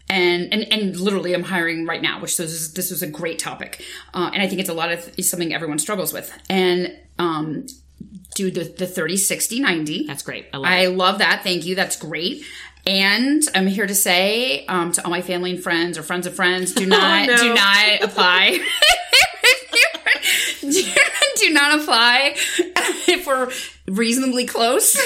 And, 0.08 0.52
and 0.52 0.72
and 0.72 0.96
literally, 1.00 1.34
I'm 1.34 1.42
hiring 1.42 1.84
right 1.84 2.00
now, 2.00 2.20
which 2.20 2.36
this 2.36 2.52
is 2.52 2.74
this 2.74 2.90
was 2.90 3.02
a 3.02 3.08
great 3.08 3.38
topic, 3.40 3.84
uh, 4.14 4.30
and 4.32 4.40
I 4.40 4.46
think 4.46 4.60
it's 4.60 4.70
a 4.70 4.74
lot 4.74 4.92
of 4.92 5.12
it's 5.18 5.28
something 5.28 5.52
everyone 5.52 5.78
struggles 5.80 6.12
with. 6.12 6.32
And 6.48 6.96
um, 7.18 7.66
do 8.36 8.50
the 8.52 8.62
the 8.64 8.86
30, 8.86 9.16
60, 9.16 9.60
90. 9.60 10.06
That's 10.06 10.22
great. 10.22 10.46
I 10.52 10.56
love 10.58 10.66
I 10.70 10.86
love 10.86 11.18
that. 11.18 11.42
Thank 11.42 11.66
you. 11.66 11.74
That's 11.74 11.96
great. 11.96 12.44
And 12.86 13.42
I'm 13.52 13.66
here 13.66 13.86
to 13.88 13.94
say 13.96 14.64
um, 14.66 14.92
to 14.92 15.04
all 15.04 15.10
my 15.10 15.22
family 15.22 15.50
and 15.50 15.60
friends 15.60 15.98
or 15.98 16.04
friends 16.04 16.24
of 16.28 16.36
friends, 16.36 16.72
do 16.72 16.86
not 16.86 17.28
Oh, 17.28 17.32
no. 17.32 17.36
do 17.42 17.54
not 17.54 18.02
apply. 18.04 18.60
do, 20.60 20.68
do 21.36 21.50
not 21.52 21.80
apply 21.80 22.34
if 23.08 23.26
we're 23.26 23.50
reasonably 23.88 24.46
close. 24.46 24.96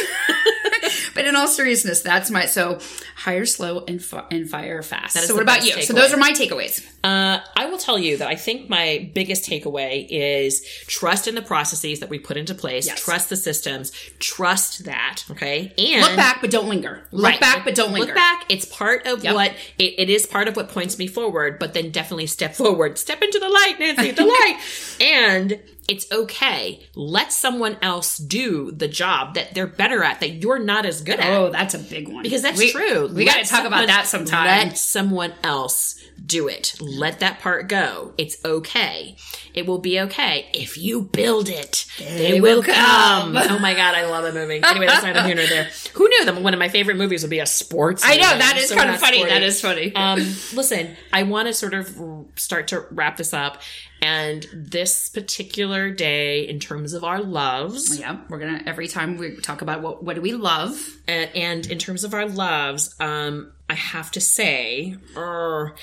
but 1.15 1.25
in 1.25 1.35
all 1.37 1.49
seriousness, 1.49 2.03
that's 2.03 2.31
my 2.31 2.45
so 2.47 2.81
hire 3.21 3.45
slow 3.45 3.85
and 3.87 4.03
and 4.31 4.49
fire 4.49 4.83
fast. 4.83 5.19
So 5.27 5.35
what 5.35 5.43
about 5.43 5.65
you? 5.65 5.83
So 5.83 5.93
those 5.93 6.13
are 6.13 6.17
my 6.17 6.31
takeaways. 6.33 6.87
Uh, 7.05 7.41
I 7.57 7.67
will 7.67 7.77
tell 7.79 7.99
you 7.99 8.17
that 8.19 8.29
I 8.29 8.35
think 8.35 8.69
my 8.71 9.11
biggest 9.15 9.49
takeaway 9.49 10.07
is 10.11 10.67
trust 10.87 11.29
in 11.29 11.35
the 11.35 11.43
processes 11.43 12.01
that 12.01 12.09
we 12.09 12.19
put 12.19 12.37
into 12.37 12.55
place. 12.55 12.89
Trust 12.97 13.29
the 13.29 13.37
systems. 13.37 13.91
Trust 14.19 14.85
that. 14.87 15.25
Okay. 15.31 15.73
And 15.77 16.03
Look 16.03 16.17
back, 16.17 16.41
but 16.41 16.51
don't 16.51 16.69
linger. 16.69 17.07
Look 17.11 17.33
Right. 17.33 17.41
back, 17.41 17.65
but 17.65 17.75
don't 17.75 17.93
linger. 17.93 18.07
Look 18.07 18.15
back. 18.15 18.45
It's 18.49 18.65
part 18.65 19.07
of 19.07 19.23
Yep. 19.23 19.35
what 19.35 19.53
it, 19.79 19.95
it 19.99 20.11
is 20.11 20.27
part 20.27 20.49
of 20.49 20.57
what 20.57 20.69
points 20.71 20.99
me 20.99 21.07
forward, 21.07 21.59
but 21.59 21.75
then 21.75 21.91
definitely 21.91 22.27
step 22.27 22.55
forward. 22.55 22.99
Step 22.99 23.23
into 23.23 23.39
the 23.39 23.49
light, 23.49 23.77
Nancy, 23.79 24.11
the 24.13 24.25
light. 24.37 24.57
And 25.01 25.61
it's 25.89 26.07
okay. 26.13 26.81
Let 26.95 27.33
someone 27.33 27.77
else 27.83 28.17
do 28.17 28.71
the 28.71 28.87
job 28.87 29.35
that 29.35 29.55
they're 29.55 29.67
better 29.67 30.05
at 30.05 30.21
that 30.21 30.35
you're 30.35 30.61
not 30.61 30.87
as 30.87 31.01
good 31.01 31.19
at. 31.19 31.33
Oh, 31.33 31.51
that's 31.51 31.75
a 31.75 31.79
big 31.81 32.09
one. 32.09 32.23
Because 32.23 32.43
that's 32.43 32.59
we, 32.59 32.71
true. 32.71 33.09
We 33.15 33.25
got 33.25 33.43
to 33.45 33.49
talk 33.49 33.65
about 33.65 33.87
that 33.87 34.07
sometime. 34.07 34.47
Let 34.69 34.79
someone 34.79 35.33
else 35.43 35.97
do 36.25 36.49
it. 36.49 36.77
Let 36.81 37.21
that 37.21 37.41
part 37.41 37.69
go. 37.69 38.13
It's 38.19 38.37
okay. 38.45 39.17
It 39.55 39.67
will 39.67 39.79
be 39.79 39.99
okay. 40.01 40.49
If 40.53 40.77
you 40.79 41.03
build 41.03 41.49
it, 41.49 41.87
they, 41.99 42.41
will 42.41 42.57
will 42.59 42.63
come. 42.63 43.35
come. 43.35 43.37
Oh 43.37 43.59
my 43.59 43.75
god, 43.75 43.95
I 43.95 44.07
love 44.07 44.25
that 44.25 44.35
movie. 44.35 44.61
Anyway, 44.63 44.87
that's 44.87 45.03
neither 45.03 45.23
here 45.25 45.35
nor 45.35 45.47
there. 45.47 45.69
Who 45.95 46.09
knew 46.09 46.25
that 46.27 46.41
one 46.41 46.53
of 46.55 46.59
my 46.61 46.69
favorite 46.69 46.97
movies 46.97 47.23
would 47.23 47.31
be 47.31 47.41
a 47.41 47.47
sports? 47.47 48.03
I 48.05 48.17
know 48.17 48.29
movie? 48.29 48.39
that 48.39 48.57
is 48.59 48.69
So 48.69 48.77
kind 48.77 48.91
of 48.91 48.99
funny. 49.01 49.19
sporty. 49.19 49.33
That 49.33 49.43
is 49.43 49.61
funny. 49.61 49.95
Um, 49.95 50.19
listen, 50.55 50.97
I 51.13 51.25
want 51.25 51.49
to 51.49 51.55
sort 51.55 51.75
of 51.75 51.97
start 52.37 52.69
to 52.69 52.85
wrap 52.91 53.17
this 53.17 53.33
up. 53.35 53.61
And 54.03 54.47
this 54.55 55.11
particular 55.11 55.91
day, 55.91 56.49
in 56.49 56.59
terms 56.59 56.95
of 56.95 57.05
our 57.05 57.21
loves, 57.21 57.99
yeah, 57.99 58.19
we're 58.29 58.39
gonna 58.39 58.63
every 58.67 58.89
time 58.89 59.19
we 59.19 59.37
talk 59.37 59.61
about 59.61 59.83
what 59.83 60.03
what 60.03 60.17
do 60.17 60.23
we 60.23 60.33
love. 60.33 60.79
and, 61.07 61.31
and 61.35 61.67
in 61.67 61.79
terms 61.79 62.05
of 62.05 62.15
our 62.15 62.27
loves, 62.27 62.95
um, 62.99 63.53
I 63.69 63.75
have 63.75 64.11
to 64.13 64.21
say, 64.21 64.97
er, 65.17 65.75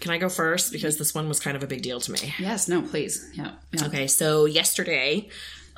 can 0.00 0.12
I 0.12 0.18
go 0.18 0.28
first 0.28 0.72
because 0.72 0.98
this 0.98 1.14
one 1.14 1.28
was 1.28 1.40
kind 1.40 1.56
of 1.56 1.62
a 1.62 1.66
big 1.66 1.82
deal 1.82 2.00
to 2.00 2.12
me. 2.12 2.34
Yes, 2.38 2.68
no, 2.68 2.82
please. 2.82 3.28
Yeah. 3.34 3.52
yeah. 3.72 3.86
Okay, 3.86 4.06
so 4.06 4.44
yesterday 4.44 5.28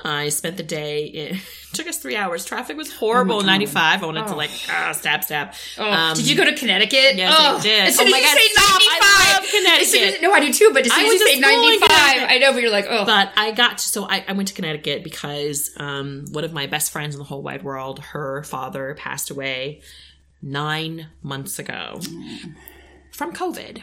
I 0.04 0.30
spent 0.30 0.56
the 0.56 0.62
day. 0.62 1.04
It 1.04 1.36
took 1.72 1.86
us 1.86 1.98
three 1.98 2.16
hours. 2.16 2.44
Traffic 2.44 2.76
was 2.76 2.92
horrible. 2.92 3.42
Ninety 3.42 3.66
five. 3.66 4.02
I 4.02 4.06
wanted 4.06 4.26
to 4.28 4.34
like 4.34 4.50
ah, 4.68 4.92
stab, 4.92 5.24
stab. 5.24 5.54
Um, 5.78 6.16
did 6.16 6.28
you 6.28 6.36
go 6.36 6.44
to 6.44 6.54
Connecticut? 6.54 7.16
yes, 7.16 7.32
I 7.32 7.60
did. 7.62 7.88
As 7.88 7.96
soon 7.96 8.04
Oh 8.04 8.08
as 8.08 8.12
my 8.12 8.18
you 8.18 8.24
God, 8.24 8.36
say 8.36 8.48
95. 8.78 9.34
love 9.34 9.50
Connecticut. 9.50 10.14
As 10.16 10.22
no, 10.22 10.32
I 10.32 10.40
do 10.40 10.52
too, 10.52 10.70
but 10.72 10.86
as 10.86 10.92
soon 10.92 11.04
I 11.04 11.06
as 11.06 11.12
you 11.12 11.26
say 11.28 11.34
in 11.34 11.40
95, 11.40 11.90
I 11.92 12.38
know, 12.40 12.52
but 12.52 12.62
you're 12.62 12.70
like, 12.70 12.86
oh. 12.88 13.04
But 13.04 13.30
I 13.36 13.52
got 13.52 13.78
to, 13.78 13.88
so 13.88 14.04
I, 14.08 14.24
I 14.26 14.32
went 14.32 14.48
to 14.48 14.54
Connecticut 14.54 15.04
because 15.04 15.70
um, 15.76 16.24
one 16.32 16.44
of 16.44 16.52
my 16.52 16.66
best 16.66 16.92
friends 16.92 17.14
in 17.14 17.18
the 17.18 17.24
whole 17.24 17.42
wide 17.42 17.62
world, 17.62 17.98
her 18.00 18.42
father 18.44 18.94
passed 18.94 19.30
away 19.30 19.82
nine 20.42 21.08
months 21.22 21.58
ago 21.58 22.00
from 23.12 23.32
COVID, 23.32 23.82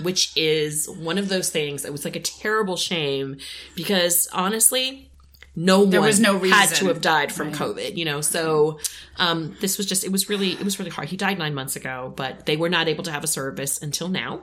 which 0.00 0.36
is 0.36 0.88
one 0.88 1.18
of 1.18 1.28
those 1.28 1.50
things 1.50 1.84
It 1.84 1.92
was 1.92 2.04
like 2.04 2.16
a 2.16 2.20
terrible 2.20 2.76
shame 2.76 3.36
because 3.76 4.28
honestly, 4.32 5.10
no 5.54 5.80
one 5.80 6.00
was 6.00 6.18
no 6.18 6.36
reason. 6.36 6.58
had 6.58 6.74
to 6.76 6.86
have 6.86 7.00
died 7.00 7.30
from 7.30 7.52
COVID, 7.52 7.96
you 7.96 8.04
know. 8.04 8.20
So 8.20 8.78
um, 9.16 9.56
this 9.60 9.76
was 9.76 9.86
just 9.86 10.04
it 10.04 10.10
was 10.10 10.28
really 10.28 10.52
it 10.52 10.64
was 10.64 10.78
really 10.78 10.90
hard. 10.90 11.08
He 11.08 11.16
died 11.16 11.38
nine 11.38 11.54
months 11.54 11.76
ago, 11.76 12.12
but 12.16 12.46
they 12.46 12.56
were 12.56 12.70
not 12.70 12.88
able 12.88 13.04
to 13.04 13.12
have 13.12 13.22
a 13.22 13.26
service 13.26 13.80
until 13.82 14.08
now. 14.08 14.40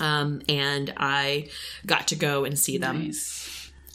Um, 0.00 0.42
and 0.48 0.92
I 0.96 1.48
got 1.86 2.08
to 2.08 2.16
go 2.16 2.44
and 2.44 2.58
see 2.58 2.78
them. 2.78 3.12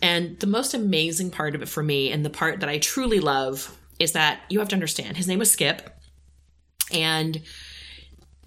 And 0.01 0.39
the 0.39 0.47
most 0.47 0.73
amazing 0.73 1.31
part 1.31 1.55
of 1.55 1.61
it 1.61 1.67
for 1.67 1.83
me, 1.83 2.11
and 2.11 2.23
the 2.23 2.29
part 2.29 2.61
that 2.61 2.69
I 2.69 2.77
truly 2.77 3.19
love, 3.19 3.77
is 3.99 4.13
that 4.13 4.39
you 4.49 4.59
have 4.59 4.69
to 4.69 4.75
understand 4.75 5.17
his 5.17 5.27
name 5.27 5.39
was 5.39 5.51
Skip. 5.51 5.89
And 6.91 7.41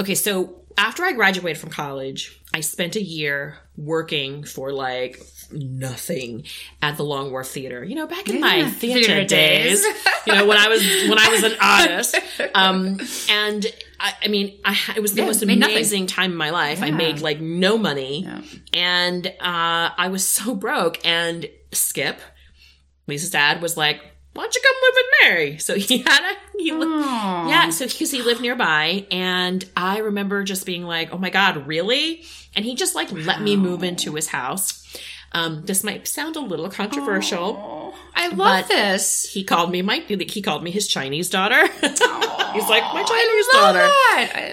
okay, 0.01 0.14
so 0.14 0.62
after 0.79 1.05
I 1.05 1.13
graduated 1.13 1.61
from 1.61 1.71
college, 1.71 2.41
I 2.55 2.61
spent 2.61 2.97
a 2.97 3.03
year 3.03 3.59
working 3.77 4.45
for 4.45 4.73
like 4.73 5.21
nothing 5.51 6.45
at 6.81 6.97
the 6.97 7.03
Long 7.05 7.31
Wharf 7.31 7.49
Theater. 7.49 7.85
You 7.85 7.95
know, 7.95 8.07
back 8.07 8.29
in 8.29 8.41
my 8.41 8.71
theater, 8.71 9.05
theater 9.05 9.25
days, 9.25 9.83
days. 9.85 9.97
you 10.27 10.35
know, 10.35 10.47
when 10.47 10.59
I 10.59 10.69
was 10.69 10.83
when 10.83 11.19
I 11.19 11.29
was 11.29 11.43
an 11.45 11.53
artist. 11.61 12.17
Um, 12.55 12.99
and 13.31 13.67
I, 14.01 14.15
I 14.25 14.29
mean, 14.29 14.59
I, 14.65 14.77
it 14.97 15.01
was 15.01 15.15
the 15.15 15.21
Yeah, 15.21 15.27
most 15.27 15.45
made 15.47 15.59
nothing. 15.59 15.77
amazing 15.77 16.07
time 16.07 16.33
in 16.33 16.37
my 16.37 16.51
life. 16.51 16.83
I 16.83 16.91
made 16.91 17.21
like 17.21 17.41
no 17.41 17.79
money, 17.79 18.27
and 18.73 19.27
uh, 19.27 19.33
I 19.97 20.09
was 20.11 20.27
so 20.27 20.55
broke. 20.55 21.05
And 21.07 21.49
Skip, 21.73 22.21
Lisa's 23.07 23.31
dad, 23.31 23.63
was 23.63 23.77
like, 23.77 24.01
"Why 24.35 24.45
don't 24.45 24.55
you 24.55 24.61
come 24.62 24.75
live 24.83 24.95
with 24.95 25.07
Mary?" 25.23 25.59
So 25.59 25.75
he 25.79 25.99
had 25.99 26.33
a 26.33 26.59
he, 26.59 26.73
li- 26.73 26.87
yeah. 26.87 27.71
So 27.71 27.87
because 27.87 28.11
he 28.11 28.23
lived 28.23 28.40
nearby, 28.40 29.07
and 29.11 29.64
I 29.77 29.99
remember 29.99 30.45
just 30.45 30.66
being 30.66 30.85
like, 30.85 31.12
"Oh 31.12 31.18
my 31.18 31.31
god, 31.31 31.66
really?" 31.66 32.25
And 32.55 32.64
he 32.64 32.75
just 32.75 32.95
like 32.95 33.11
let 33.12 33.40
me 33.40 33.57
move 33.57 33.83
into 33.83 34.14
his 34.14 34.29
house. 34.29 34.79
Um, 35.35 35.62
this 35.64 35.83
might 35.83 36.07
sound 36.07 36.37
a 36.37 36.40
little 36.40 36.68
controversial. 36.68 37.95
I 38.14 38.29
love 38.29 38.68
this. 38.68 39.31
He 39.33 39.45
called 39.45 39.71
me 39.71 39.81
my 39.81 39.97
he 40.07 40.42
called 40.42 40.62
me 40.62 40.71
his 40.71 40.87
Chinese 40.87 41.31
daughter. 41.31 41.66
He's 42.53 42.68
like 42.68 42.85
my 42.92 43.03
Chinese 43.03 43.47
daughter 43.53 43.88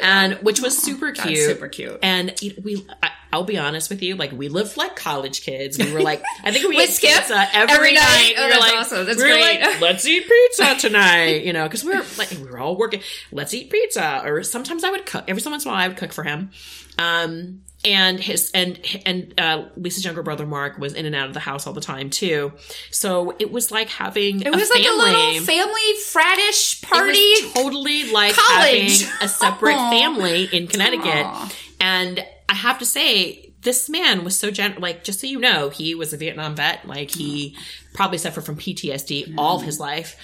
and 0.01 0.33
which 0.35 0.61
was 0.61 0.77
super 0.77 1.11
cute. 1.11 1.37
super 1.37 1.67
cute. 1.67 1.99
And 2.01 2.33
we, 2.63 2.87
I, 3.03 3.11
I'll 3.31 3.43
be 3.43 3.57
honest 3.57 3.89
with 3.89 4.01
you, 4.01 4.15
like 4.15 4.31
we 4.31 4.49
lived 4.49 4.75
like 4.77 4.95
college 4.95 5.41
kids. 5.43 5.77
We 5.77 5.91
were 5.93 6.01
like, 6.01 6.23
I 6.43 6.51
think 6.51 6.67
we 6.69 6.79
ate 6.79 6.89
Skip? 6.89 7.11
pizza 7.11 7.47
every, 7.53 7.75
Every 7.75 7.93
night. 7.93 8.01
night? 8.01 8.33
We 8.35 8.41
Oh, 8.41 8.43
were 8.45 8.49
that's 8.49 8.59
like, 8.61 8.73
awesome. 8.75 9.05
That's 9.05 9.17
we 9.17 9.23
were 9.23 9.29
great. 9.37 9.61
like, 9.61 9.81
let's 9.81 10.05
eat 10.07 10.27
pizza 10.27 10.75
tonight, 10.79 11.43
you 11.45 11.53
know, 11.53 11.63
because 11.65 11.83
we 11.83 11.95
were 11.95 12.03
like 12.17 12.31
we 12.31 12.49
were 12.49 12.57
all 12.57 12.75
working. 12.75 13.01
Let's 13.31 13.53
eat 13.53 13.69
pizza, 13.69 14.21
or 14.25 14.43
sometimes 14.43 14.83
I 14.83 14.91
would 14.91 15.05
cook. 15.05 15.25
Every 15.27 15.41
once 15.43 15.63
in 15.65 15.69
a 15.69 15.73
while, 15.73 15.83
I 15.83 15.87
would 15.87 15.97
cook 15.97 16.11
for 16.13 16.23
him. 16.23 16.49
Um, 16.97 17.61
and 17.85 18.19
his 18.19 18.51
and 18.53 18.77
and 19.05 19.33
uh, 19.39 19.65
Lisa's 19.77 20.03
younger 20.03 20.21
brother 20.21 20.45
Mark 20.45 20.77
was 20.79 20.93
in 20.93 21.05
and 21.05 21.15
out 21.15 21.27
of 21.29 21.33
the 21.33 21.39
house 21.39 21.65
all 21.65 21.71
the 21.73 21.79
time 21.79 22.09
too. 22.09 22.51
So 22.91 23.35
it 23.39 23.51
was 23.51 23.71
like 23.71 23.87
having 23.89 24.41
It 24.41 24.51
was 24.51 24.69
a 24.69 24.73
like 24.73 24.83
family. 24.83 25.11
a 25.11 25.13
little 25.13 25.45
family 25.45 25.93
fratish 26.11 26.81
party. 26.81 27.17
It 27.17 27.43
was 27.45 27.53
totally 27.53 28.11
like 28.11 28.33
College. 28.35 29.03
having 29.03 29.13
a 29.21 29.29
separate 29.29 29.75
family 29.91 30.43
in 30.51 30.67
Connecticut. 30.67 31.25
Aw. 31.25 31.53
And 31.79 32.25
I 32.49 32.55
have 32.55 32.79
to 32.79 32.85
say, 32.85 33.51
this 33.61 33.89
man 33.89 34.23
was 34.23 34.39
so 34.39 34.51
gen 34.51 34.75
like 34.79 35.03
just 35.03 35.19
so 35.19 35.27
you 35.27 35.39
know, 35.39 35.69
he 35.69 35.93
was 35.93 36.13
a 36.13 36.17
Vietnam 36.17 36.55
vet. 36.55 36.87
Like 36.87 37.11
he 37.11 37.55
probably 37.93 38.17
suffered 38.17 38.45
from 38.45 38.57
PTSD 38.57 39.35
all 39.37 39.57
of 39.57 39.63
his 39.63 39.79
life. 39.79 40.15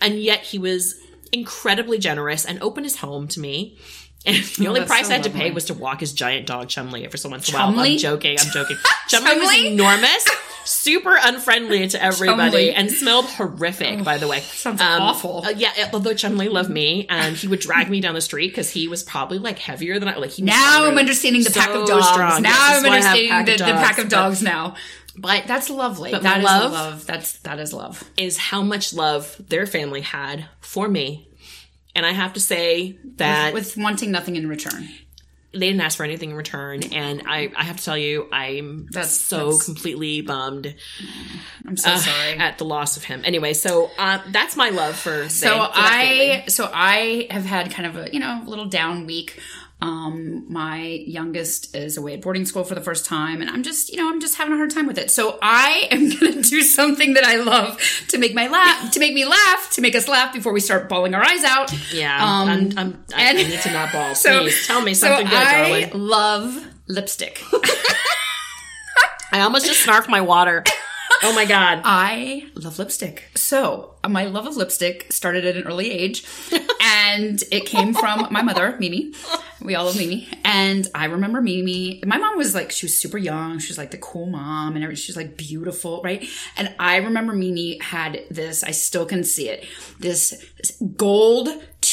And 0.00 0.20
yet 0.20 0.40
he 0.40 0.58
was 0.58 1.00
incredibly 1.32 1.98
generous 1.98 2.44
and 2.44 2.60
opened 2.62 2.86
his 2.86 2.96
home 2.96 3.28
to 3.28 3.40
me. 3.40 3.78
And 4.26 4.36
the 4.36 4.66
only 4.66 4.80
Oh, 4.80 4.82
that's 4.82 4.90
price 4.90 5.06
so 5.06 5.12
I 5.12 5.16
had 5.16 5.24
to 5.24 5.30
pay 5.30 5.50
was 5.50 5.66
to 5.66 5.74
walk 5.74 6.00
his 6.00 6.12
giant 6.12 6.46
dog 6.46 6.68
Chumley 6.68 7.04
every 7.04 7.18
so 7.18 7.28
once 7.28 7.48
in 7.48 7.54
a 7.54 7.58
while. 7.58 7.68
Chumley? 7.72 7.92
I'm 7.92 7.98
joking. 7.98 8.36
I'm 8.40 8.50
joking. 8.50 8.76
Chumley 9.08 9.38
was 9.38 9.54
enormous, 9.54 10.26
super 10.68 11.16
unfriendly 11.20 11.88
to 11.88 12.02
everybody, 12.02 12.70
and 12.72 12.90
smelled 12.90 13.26
horrific. 13.26 14.04
by 14.04 14.18
the 14.18 14.28
way, 14.28 14.40
Sounds 14.40 14.80
awful. 14.82 15.44
uh, 15.46 15.50
yeah, 15.50 15.90
although 15.92 16.14
Chumley 16.14 16.48
loved 16.48 16.70
me, 16.70 17.06
and 17.08 17.36
he 17.36 17.48
would 17.48 17.60
drag 17.60 17.88
me 17.90 18.00
down 18.00 18.14
the 18.14 18.20
street 18.20 18.48
because 18.48 18.70
he 18.70 18.88
was 18.88 19.02
probably 19.02 19.38
like 19.38 19.58
heavier 19.58 19.98
than 19.98 20.08
I. 20.08 20.16
Like 20.16 20.30
he 20.30 20.42
Now 20.42 20.78
so- 20.84 20.90
I'm 20.90 20.98
understanding 20.98 21.42
the 21.42 21.50
pack 21.50 21.70
of 21.70 21.86
dogs. 21.86 22.08
strong. 22.08 22.42
Now 22.42 22.50
Yes, 22.50 22.76
I'm 22.76 22.82
that's 22.82 22.84
why 22.84 22.90
I 22.90 23.00
have 23.00 23.38
understanding 23.38 23.66
the, 23.66 23.72
the 23.72 23.78
pack 23.86 23.98
of 23.98 24.04
but- 24.04 24.10
dogs 24.10 24.42
now. 24.42 24.74
But 25.20 25.48
That's 25.48 25.68
lovely. 25.68 26.12
But 26.12 26.22
That 26.22 26.38
is 26.38 26.44
love- 26.44 26.72
love. 26.72 27.06
That's 27.06 27.32
that 27.38 27.58
is 27.58 27.72
love. 27.72 28.08
is 28.16 28.36
how 28.38 28.62
much 28.62 28.94
love 28.94 29.34
their 29.48 29.66
family 29.66 30.00
had 30.00 30.44
for 30.60 30.86
me, 30.88 31.28
and 31.96 32.06
I 32.06 32.12
have 32.12 32.34
to 32.34 32.40
say 32.40 32.96
that 33.16 33.52
With 33.52 33.76
wanting 33.76 34.12
nothing 34.12 34.36
in 34.36 34.48
return. 34.48 34.88
They 35.52 35.60
didn't 35.68 35.80
ask 35.80 35.96
for 35.96 36.04
anything 36.04 36.30
in 36.30 36.36
return, 36.36 36.82
and 36.92 37.22
I, 37.26 37.50
I 37.56 37.64
have 37.64 37.78
to 37.78 37.84
tell 37.84 37.96
you, 37.96 38.28
I'm 38.32 38.86
That's- 38.92 39.18
so 39.18 39.36
that's- 39.46 39.64
completely 39.64 40.20
bummed 40.20 40.74
I'm 41.66 41.76
so 41.76 41.96
sorry. 41.96 42.32
at 42.38 42.58
the 42.58 42.64
loss 42.64 42.96
of 42.96 43.04
him. 43.04 43.22
Anyway, 43.24 43.54
so 43.54 43.90
uh, 43.98 44.18
that's 44.30 44.56
my 44.56 44.68
love 44.70 44.94
for 44.96 45.28
so 45.28 45.48
they- 45.48 45.54
for. 45.56 45.70
I 45.74 46.44
so 46.48 46.70
I 46.72 47.26
have 47.30 47.44
had 47.46 47.70
kind 47.70 47.86
of 47.86 47.96
a 48.06 48.12
you 48.12 48.20
know 48.20 48.42
little 48.46 48.66
down 48.66 49.06
week. 49.06 49.40
Um, 49.80 50.44
my 50.52 50.82
youngest 50.82 51.76
is 51.76 51.96
away 51.96 52.14
at 52.14 52.20
boarding 52.20 52.44
school 52.46 52.64
for 52.64 52.74
the 52.74 52.80
first 52.80 53.04
time, 53.06 53.40
and 53.40 53.48
I'm 53.48 53.62
just 53.62 53.90
you 53.90 53.96
know 53.98 54.08
I'm 54.10 54.20
just 54.20 54.34
having 54.36 54.52
a 54.52 54.56
hard 54.56 54.70
time 54.70 54.86
with 54.88 54.98
it. 54.98 55.08
So 55.10 55.38
I 55.40 55.86
am 55.92 56.08
going 56.18 56.42
to 56.42 56.42
do 56.42 56.62
something 56.62 57.14
that 57.14 57.22
I 57.24 57.36
love 57.36 57.80
to 58.08 58.18
make 58.18 58.34
my 58.34 58.48
laugh, 58.48 58.90
to 58.92 58.98
make 59.00 59.14
me 59.14 59.24
laugh, 59.24 59.70
to 59.74 59.80
make 59.80 59.94
us 59.94 60.08
laugh 60.08 60.32
before 60.34 60.52
we 60.52 60.58
start 60.58 60.88
bawling 60.88 61.14
our 61.14 61.22
eyes 61.22 61.44
out. 61.44 61.72
Yeah, 61.92 62.16
Um, 62.16 62.48
I'm, 62.48 62.72
I'm, 62.78 63.04
I 63.14 63.22
and- 63.30 63.36
need 63.38 63.60
to 63.60 63.70
not 63.72 63.92
bawl. 63.92 64.14
So 64.16 64.40
Please 64.40 64.66
tell 64.66 64.80
me 64.82 64.94
something 64.94 65.26
so 65.26 65.30
good, 65.30 65.38
I 65.38 65.80
darling. 65.86 66.08
love 66.08 66.66
lipstick. 66.88 67.40
I 69.30 69.40
almost 69.42 69.66
just 69.66 69.86
snarfed 69.86 70.08
my 70.08 70.22
water. 70.22 70.64
Oh 71.22 71.34
my 71.34 71.44
god. 71.44 71.80
I 71.84 72.46
love 72.54 72.78
lipstick. 72.78 73.24
So 73.34 73.94
uh, 74.04 74.08
my 74.08 74.26
love 74.26 74.46
of 74.46 74.56
lipstick 74.56 75.12
started 75.12 75.44
at 75.44 75.56
an 75.56 75.64
early 75.64 75.90
age, 75.90 76.24
and 76.80 77.42
it 77.50 77.66
came 77.66 77.92
from 77.92 78.28
my 78.30 78.42
mother, 78.42 78.76
Mimi. 78.78 79.12
We 79.60 79.74
all 79.74 79.86
love 79.86 79.96
Mimi, 79.96 80.28
and 80.44 80.86
I 80.94 81.06
remember 81.06 81.40
Mimi. 81.40 82.02
My 82.06 82.18
mom 82.18 82.36
was 82.36 82.54
like, 82.54 82.70
she 82.70 82.86
was 82.86 82.96
super 82.96 83.18
young. 83.18 83.58
She 83.58 83.70
was 83.70 83.78
like 83.78 83.90
the 83.90 83.98
cool 83.98 84.26
mom, 84.26 84.74
and 84.74 84.84
everything. 84.84 85.02
She 85.02 85.10
was 85.10 85.16
like 85.16 85.36
beautiful, 85.36 86.00
right? 86.02 86.28
And 86.56 86.72
I 86.78 86.96
remember 86.96 87.32
Mimi 87.32 87.78
had 87.80 88.22
this. 88.30 88.62
I 88.62 88.70
still 88.70 89.04
can 89.04 89.24
see 89.24 89.48
it. 89.48 89.66
This 89.98 90.78
gold 90.96 91.48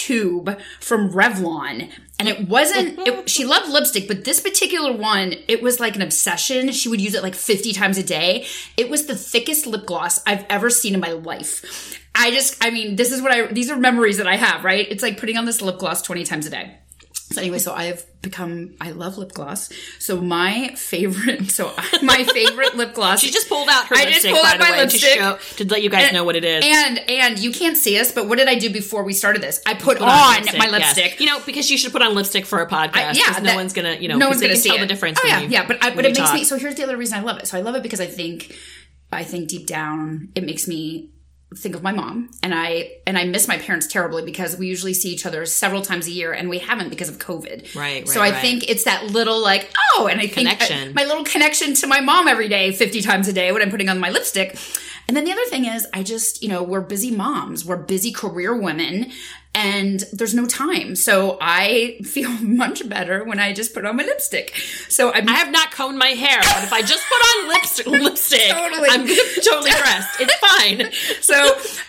tube 0.06 0.60
from 0.80 1.12
Revlon. 1.12 1.92
And 2.18 2.30
it 2.30 2.48
wasn't, 2.48 3.00
it, 3.00 3.30
she 3.36 3.46
loved 3.46 3.70
lipstick, 3.70 4.08
but 4.08 4.24
this 4.24 4.40
particular 4.40 4.94
one, 4.94 5.36
it 5.48 5.62
was 5.62 5.80
like 5.80 5.96
an 5.96 6.02
obsession. 6.02 6.72
She 6.72 6.90
would 6.90 7.02
use 7.02 7.16
it 7.16 7.24
like 7.24 7.36
50 7.36 7.74
times 7.74 7.98
a 7.98 8.04
day. 8.04 8.46
It 8.78 8.90
was 8.90 9.08
the 9.08 9.16
thickest 9.16 9.66
lip 9.66 9.86
gloss 9.86 10.22
I've 10.26 10.46
ever 10.50 10.70
seen 10.70 10.94
in 10.94 11.00
my 11.00 11.12
life. 11.12 12.00
I 12.14 12.32
just, 12.32 12.64
I 12.64 12.70
mean, 12.70 12.96
this 12.96 13.12
is 13.12 13.22
what 13.22 13.32
I, 13.32 13.48
these 13.48 13.70
are 13.70 13.76
memories 13.76 14.18
that 14.18 14.28
I 14.28 14.38
have, 14.38 14.64
right? 14.64 14.88
It's 14.90 15.04
like 15.04 15.20
putting 15.20 15.38
on 15.38 15.46
this 15.46 15.62
lip 15.62 15.80
gloss 15.80 16.02
20 16.02 16.24
times 16.24 16.46
a 16.46 16.50
day. 16.50 16.78
So 17.36 17.42
anyway, 17.42 17.60
so 17.60 17.74
I 17.74 17.86
have 17.86 18.04
become, 18.22 18.76
I 18.82 18.92
love 18.92 19.18
lip 19.18 19.34
gloss. 19.34 19.70
So 20.00 20.20
my 20.20 20.70
favorite, 20.76 21.52
so 21.58 21.72
my 22.02 22.24
favorite 22.24 22.76
lip 22.76 22.94
gloss. 22.96 23.20
She 23.20 23.30
just 23.30 23.48
pulled 23.48 23.70
out 23.70 23.86
her 23.88 23.96
I 23.96 24.06
just 24.12 24.26
pulled 24.26 24.46
out 24.46 24.58
my 24.60 24.72
way, 24.72 24.78
lipstick. 24.80 25.02
to 25.02 25.08
show 25.20 25.38
to 25.58 25.66
let 25.70 25.84
you 25.84 25.90
guys 25.90 26.12
know 26.12 26.24
what 26.24 26.36
it 26.36 26.44
is. 26.44 26.64
And 26.66 27.00
and 27.10 27.38
you 27.40 27.52
can't 27.52 27.78
see 27.78 28.00
us, 28.00 28.12
but 28.12 28.28
what 28.28 28.38
did 28.38 28.48
I 28.48 28.56
do 28.56 28.70
before 28.72 29.04
we 29.04 29.14
started 29.14 29.42
this? 29.44 29.62
I 29.68 29.74
put, 29.76 30.00
Put 30.00 30.08
on, 30.08 30.10
my 30.10 30.70
yes. 30.70 30.72
lipstick. 30.98 31.20
You 31.20 31.28
know, 31.28 31.40
because 31.46 31.70
you 31.70 31.78
should 31.78 31.92
put 31.92 32.02
on 32.02 32.16
lipstick 32.16 32.46
for 32.46 32.62
a 32.62 32.68
podcast. 32.68 32.96
I- 33.20 33.34
'cause 33.34 33.42
no 33.44 33.56
one's 33.56 33.74
gonna, 33.74 33.96
you 33.96 34.08
know, 34.08 34.18
no 34.18 34.30
one's 34.30 34.42
gonna 34.42 34.56
see 34.56 34.70
tell 34.70 34.78
it. 34.78 34.82
the 34.82 34.88
difference. 34.88 35.20
Oh 35.24 35.28
yeah, 35.28 35.42
you- 35.42 35.50
yeah. 35.50 35.68
But 35.68 35.84
I, 35.84 35.90
but 35.94 36.06
it 36.06 36.10
makes 36.10 36.20
talk. 36.20 36.34
me. 36.34 36.44
So 36.46 36.58
here's 36.58 36.76
the 36.76 36.84
other 36.84 36.98
reason 36.98 37.20
I 37.20 37.22
love 37.22 37.38
it. 37.40 37.48
So 37.48 37.58
I 37.58 37.62
love 37.62 37.76
it 37.76 37.84
because 37.84 38.00
I 38.02 38.08
think, 38.08 38.56
I 39.12 39.24
think 39.24 39.50
deep 39.50 39.68
down 39.68 40.30
it 40.36 40.44
makes 40.44 40.68
me 40.68 41.12
think 41.56 41.76
of 41.76 41.84
my 41.84 41.92
mom 41.92 42.30
and 42.44 42.54
I 42.54 42.98
and 43.08 43.18
I 43.18 43.24
miss 43.26 43.48
my 43.48 43.58
parents 43.58 43.88
terribly 43.88 44.24
because 44.24 44.58
we 44.58 44.68
usually 44.68 44.94
see 44.94 45.10
each 45.10 45.26
other 45.26 45.46
several 45.46 45.82
times 45.82 46.08
a 46.08 46.12
year 46.12 46.34
and 46.34 46.50
we 46.50 46.60
haven't 46.60 46.90
because 46.90 47.08
of 47.08 47.18
COVID. 47.20 47.76
Right, 47.76 48.08
So 48.08 48.22
I 48.22 48.32
right. 48.32 48.42
think 48.42 48.70
it's 48.70 48.84
that 48.86 49.06
little 49.06 49.42
like 49.42 49.72
oh, 49.96 50.08
and 50.08 50.20
I 50.20 50.28
think 50.28 50.50
Connection. 50.50 50.90
uh, 50.90 50.94
my 50.94 51.06
little 51.06 51.24
connection 51.24 51.74
to 51.76 51.88
my 51.88 52.02
mom 52.02 52.28
every 52.28 52.50
day, 52.50 52.72
fifty 52.72 53.02
times 53.02 53.28
a 53.28 53.34
day 53.34 53.52
when 53.52 53.62
I'm 53.62 53.70
putting 53.72 53.90
on 53.90 54.00
my 54.00 54.10
lipstick. 54.10 54.58
And 55.08 55.16
then 55.16 55.24
the 55.24 55.32
other 55.32 55.46
thing 55.46 55.66
is, 55.66 55.86
I 55.94 56.02
just, 56.02 56.42
you 56.42 56.50
know, 56.50 56.64
we're 56.64 56.82
busy 56.82 57.12
moms, 57.12 57.64
we're 57.64 57.78
busy 57.78 58.12
career 58.12 58.60
women, 58.60 59.12
and 59.56 60.02
there's 60.12 60.34
no 60.36 60.46
time. 60.46 60.96
So 60.98 61.38
I 61.42 61.98
feel 62.04 62.30
much 62.42 62.88
better 62.88 63.24
when 63.24 63.40
I 63.40 63.54
just 63.54 63.74
put 63.74 63.86
on 63.86 63.96
my 63.96 64.04
lipstick. 64.04 64.54
So 64.90 65.14
I'm, 65.14 65.28
I 65.30 65.34
have 65.34 65.52
not 65.52 65.72
combed 65.72 65.98
my 65.98 66.10
hair, 66.10 66.40
but 66.42 66.64
if 66.64 66.74
I 66.74 66.82
just 66.82 67.04
put 67.08 67.16
on 67.16 67.48
lips- 67.48 67.86
lipstick, 67.88 68.52
Totally. 68.52 68.90
I'm 68.90 69.08
totally 69.44 69.72
dressed. 69.72 70.20
It's 70.20 70.36
fine. 70.36 70.92
so 71.22 71.36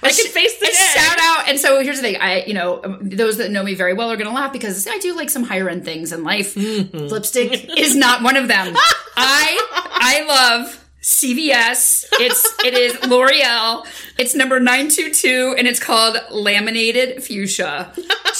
I 0.03 0.13
can 0.13 0.27
face 0.31 0.59
the 0.61 0.67
day. 0.67 0.73
shout 0.73 1.19
out. 1.21 1.49
And 1.49 1.59
so 1.59 1.83
here's 1.83 1.97
the 1.97 2.03
thing. 2.03 2.17
I, 2.21 2.45
you 2.45 2.55
know, 2.55 2.81
um, 2.85 2.99
those 3.03 3.37
that 3.39 3.51
know 3.51 3.65
me 3.65 3.75
very 3.75 3.95
well 3.95 4.11
are 4.13 4.17
going 4.17 4.29
to 4.29 4.35
laugh 4.35 4.53
because 4.53 4.87
I 4.87 4.99
do 4.99 5.17
like 5.17 5.29
some 5.29 5.43
higher 5.43 5.69
end 5.69 5.85
things 5.85 6.13
in 6.13 6.23
life. 6.23 6.55
Mm-hmm. 6.55 6.97
Lipstick 6.97 7.77
is 7.77 7.97
not 7.97 8.23
one 8.23 8.37
of 8.37 8.47
them. 8.47 8.75
I, 9.17 9.59
I 9.93 10.25
love 10.63 10.86
CVS. 11.07 12.05
It's, 12.14 12.53
it 12.64 12.75
is 12.75 12.95
L'Oreal. 13.07 13.87
It's 14.19 14.35
number 14.35 14.59
922 14.59 15.55
and 15.57 15.69
it's 15.69 15.79
called 15.79 16.16
laminated 16.33 17.23
fuchsia. 17.23 17.92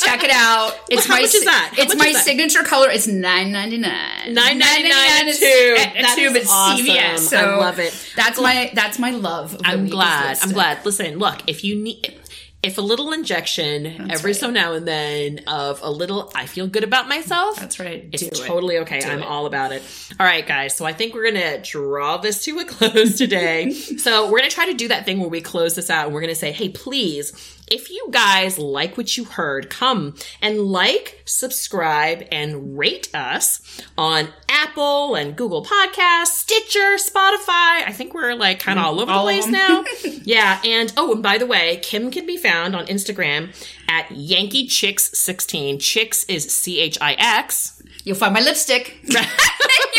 Check 0.03 0.25
it 0.25 0.31
out. 0.33 0.73
It's 0.91 1.07
how 1.07 1.15
my, 1.15 1.21
much 1.23 1.35
is 1.35 1.45
that? 1.45 1.75
How 1.77 1.83
It's 1.83 1.95
my 1.97 2.13
that? 2.13 2.25
signature 2.25 2.65
color. 2.65 2.91
It's 2.91 3.07
9.99. 3.07 3.85
$9.99 3.85 4.35
a 4.35 5.29
It's- 5.29 5.39
tube. 5.39 5.79
a- 5.79 5.99
a 5.99 6.03
That 6.03 6.15
tube 6.19 6.35
is 6.37 6.47
at 6.49 6.53
awesome. 6.53 6.87
CVS. 6.87 7.19
So 7.19 7.37
I 7.37 7.57
love 7.57 7.79
it. 7.79 8.13
That's 8.17 8.41
my, 8.41 8.71
that's 8.75 8.99
my 8.99 9.11
love. 9.13 9.55
of 9.55 9.61
I'm 9.65 9.87
glad. 9.89 10.39
I'm 10.43 10.51
glad. 10.51 10.85
Listen, 10.85 11.19
look, 11.19 11.43
if 11.47 11.63
you 11.63 11.77
need 11.77 12.19
if 12.67 12.79
a 12.79 12.81
little 12.81 13.13
injection 13.13 14.11
every 14.11 14.35
so 14.35 14.51
now 14.51 14.73
and 14.73 14.87
then 14.87 15.41
of 15.47 15.81
a 15.83 15.91
little 15.91 16.31
I 16.35 16.47
feel 16.47 16.67
good 16.67 16.83
about 16.85 17.09
myself. 17.09 17.59
That's 17.61 17.79
right. 17.79 18.09
It's 18.13 18.23
Do 18.23 18.29
it. 18.29 18.47
totally 18.47 18.79
okay. 18.79 19.03
I'm 19.03 19.23
all 19.23 19.47
about 19.47 19.71
it. 19.73 19.83
All 20.19 20.27
right, 20.27 20.47
guys. 20.47 20.77
So 20.77 20.85
I 20.85 20.93
think 20.93 21.15
we're 21.15 21.31
going 21.31 21.63
to 21.63 21.71
draw 21.71 22.17
this 22.17 22.45
to 22.45 22.59
a 22.59 22.65
close 22.77 23.17
today. 23.17 23.71
so 23.73 24.25
we're 24.25 24.39
going 24.39 24.51
to 24.51 24.55
try 24.55 24.67
to 24.67 24.75
do 24.75 24.89
that 24.89 25.05
thing 25.05 25.21
where 25.21 25.29
we 25.29 25.41
close 25.41 25.77
this 25.77 25.91
out 25.91 26.07
and 26.07 26.15
we're 26.15 26.21
going 26.21 26.33
to 26.33 26.39
say, 26.39 26.51
hey, 26.53 26.69
please, 26.69 27.33
if 27.69 27.91
you 27.91 28.09
guys 28.11 28.59
like 28.59 28.97
what 28.97 29.17
you 29.17 29.25
heard, 29.25 29.71
come 29.71 30.15
and 30.41 30.61
like, 30.61 31.23
subscribe, 31.25 32.27
and 32.31 32.79
rate 32.79 33.09
us 33.15 33.61
on 33.99 34.29
Apple 34.49 35.15
and 35.15 35.37
Google 35.37 35.65
Podcasts, 35.65 36.27
Stitcher, 36.27 36.97
Spotify. 36.97 37.83
I 37.87 37.93
think 37.93 38.15
we're 38.15 38.35
like 38.35 38.61
kind 38.61 38.79
of 38.79 38.85
mm, 38.85 38.89
all 38.89 39.01
over 39.01 39.11
All 39.11 39.27
the 39.27 39.33
place 39.33 39.47
now. 39.47 39.85
yeah. 40.25 40.61
And 40.65 40.93
oh, 40.97 41.13
and 41.13 41.23
by 41.23 41.39
the 41.39 41.47
way, 41.47 41.79
Kim 41.83 42.11
can 42.11 42.27
be 42.27 42.37
found 42.37 42.77
on 42.77 42.87
Instagram 42.87 43.55
at 43.89 44.11
Yankee 44.13 44.67
Chicks 44.67 45.19
16. 45.19 45.79
Chicks 45.79 46.25
is 46.25 46.53
C 46.55 46.81
H 46.81 46.99
I 47.01 47.15
X. 47.15 47.83
You'll 48.05 48.17
find 48.17 48.33
my 48.33 48.41
lipstick. 48.41 49.01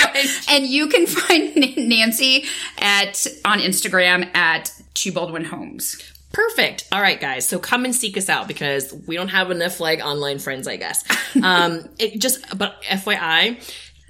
and 0.50 0.66
you 0.66 0.88
can 0.88 1.06
find 1.06 1.56
Nancy 1.78 2.46
at 2.78 3.28
on 3.44 3.60
Instagram 3.60 4.34
at 4.36 4.72
Two 4.98 5.12
Baldwin 5.12 5.46
Homes. 5.46 6.02
Perfect. 6.34 6.88
All 6.92 7.02
right, 7.02 7.20
guys. 7.20 7.48
So 7.48 7.60
come 7.60 7.86
and 7.86 7.96
seek 7.96 8.18
us 8.18 8.30
out 8.30 8.48
because 8.48 8.94
we 9.06 9.16
don't 9.16 9.30
have 9.30 9.52
enough 9.52 9.80
like 9.80 10.00
online 10.04 10.40
friends, 10.40 10.68
I 10.68 10.78
guess. 10.78 11.04
Um, 11.44 11.88
it 12.00 12.20
just, 12.20 12.58
but 12.58 12.82
FYI, 12.82 13.62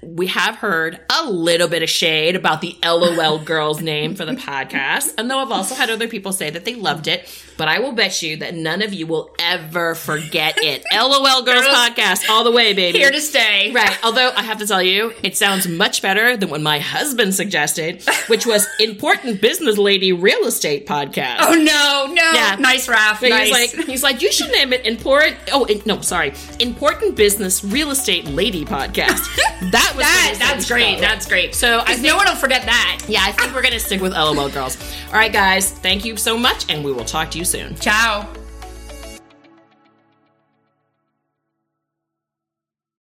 we 0.02 0.28
have 0.28 0.54
heard 0.56 0.98
a 1.14 1.30
little 1.30 1.68
bit 1.68 1.82
of 1.82 1.90
shade 1.90 2.36
about 2.36 2.62
the 2.62 2.74
LOL 2.82 3.38
girls 3.38 3.82
name 3.82 4.14
for 4.14 4.24
the 4.24 4.32
podcast. 4.32 5.12
And 5.18 5.30
though 5.30 5.38
I've 5.40 5.50
also 5.52 5.74
had 5.74 5.90
other 5.90 6.08
people 6.08 6.32
say 6.32 6.48
that 6.48 6.64
they 6.64 6.74
loved 6.74 7.06
it, 7.06 7.28
but 7.58 7.68
I 7.68 7.80
will 7.80 7.92
bet 7.92 8.22
you 8.22 8.36
that 8.38 8.54
none 8.54 8.80
of 8.80 8.94
you 8.94 9.06
will 9.06 9.30
ever 9.38 9.94
forget 9.96 10.54
it. 10.58 10.84
LOL 10.94 11.42
girls 11.42 11.64
podcast 11.66 12.30
all 12.30 12.44
the 12.44 12.52
way, 12.52 12.72
baby. 12.72 12.98
Here 12.98 13.10
to 13.10 13.20
stay. 13.20 13.72
Right. 13.72 13.98
Although 14.04 14.30
I 14.34 14.42
have 14.42 14.58
to 14.58 14.66
tell 14.66 14.82
you, 14.82 15.12
it 15.22 15.36
sounds 15.36 15.66
much 15.66 16.00
better 16.00 16.36
than 16.36 16.48
what 16.48 16.60
my 16.60 16.78
husband 16.78 17.34
suggested, 17.34 18.02
which 18.28 18.46
was 18.46 18.66
important 18.78 19.40
business 19.42 19.76
lady 19.76 20.12
real 20.12 20.44
estate 20.46 20.86
podcast. 20.86 21.38
Oh 21.40 21.54
no, 21.54 22.14
no. 22.14 22.32
Yeah. 22.32 22.56
Nice, 22.60 22.86
Raph. 22.86 23.28
Nice. 23.28 23.48
He's 23.48 23.52
like, 23.76 23.86
he's 23.86 24.02
like, 24.04 24.22
you 24.22 24.30
should 24.32 24.52
name 24.52 24.72
it 24.72 24.86
important. 24.86 25.36
Oh, 25.52 25.66
no, 25.84 26.00
sorry, 26.00 26.34
important 26.60 27.16
business 27.16 27.64
real 27.64 27.90
estate 27.90 28.24
lady 28.26 28.64
podcast. 28.64 29.26
That 29.58 29.92
was 29.96 30.04
that, 30.04 30.14
what 30.14 30.28
he 30.28 30.34
said 30.34 30.54
that's 30.54 30.68
great. 30.68 31.00
That's 31.00 31.26
great. 31.26 31.52
So 31.52 31.80
I 31.80 31.94
think, 31.94 32.02
no 32.02 32.16
one 32.16 32.26
will 32.26 32.36
forget 32.36 32.62
that. 32.66 33.04
yeah, 33.08 33.22
I 33.24 33.32
think 33.32 33.52
we're 33.52 33.62
gonna 33.62 33.80
stick 33.80 34.00
with 34.00 34.12
LOL 34.12 34.48
girls. 34.48 34.78
All 35.08 35.14
right, 35.14 35.32
guys, 35.32 35.72
thank 35.72 36.04
you 36.04 36.16
so 36.16 36.38
much, 36.38 36.70
and 36.70 36.84
we 36.84 36.92
will 36.92 37.04
talk 37.04 37.32
to 37.32 37.38
you 37.38 37.44
soon. 37.48 37.74
Ciao. 37.76 38.37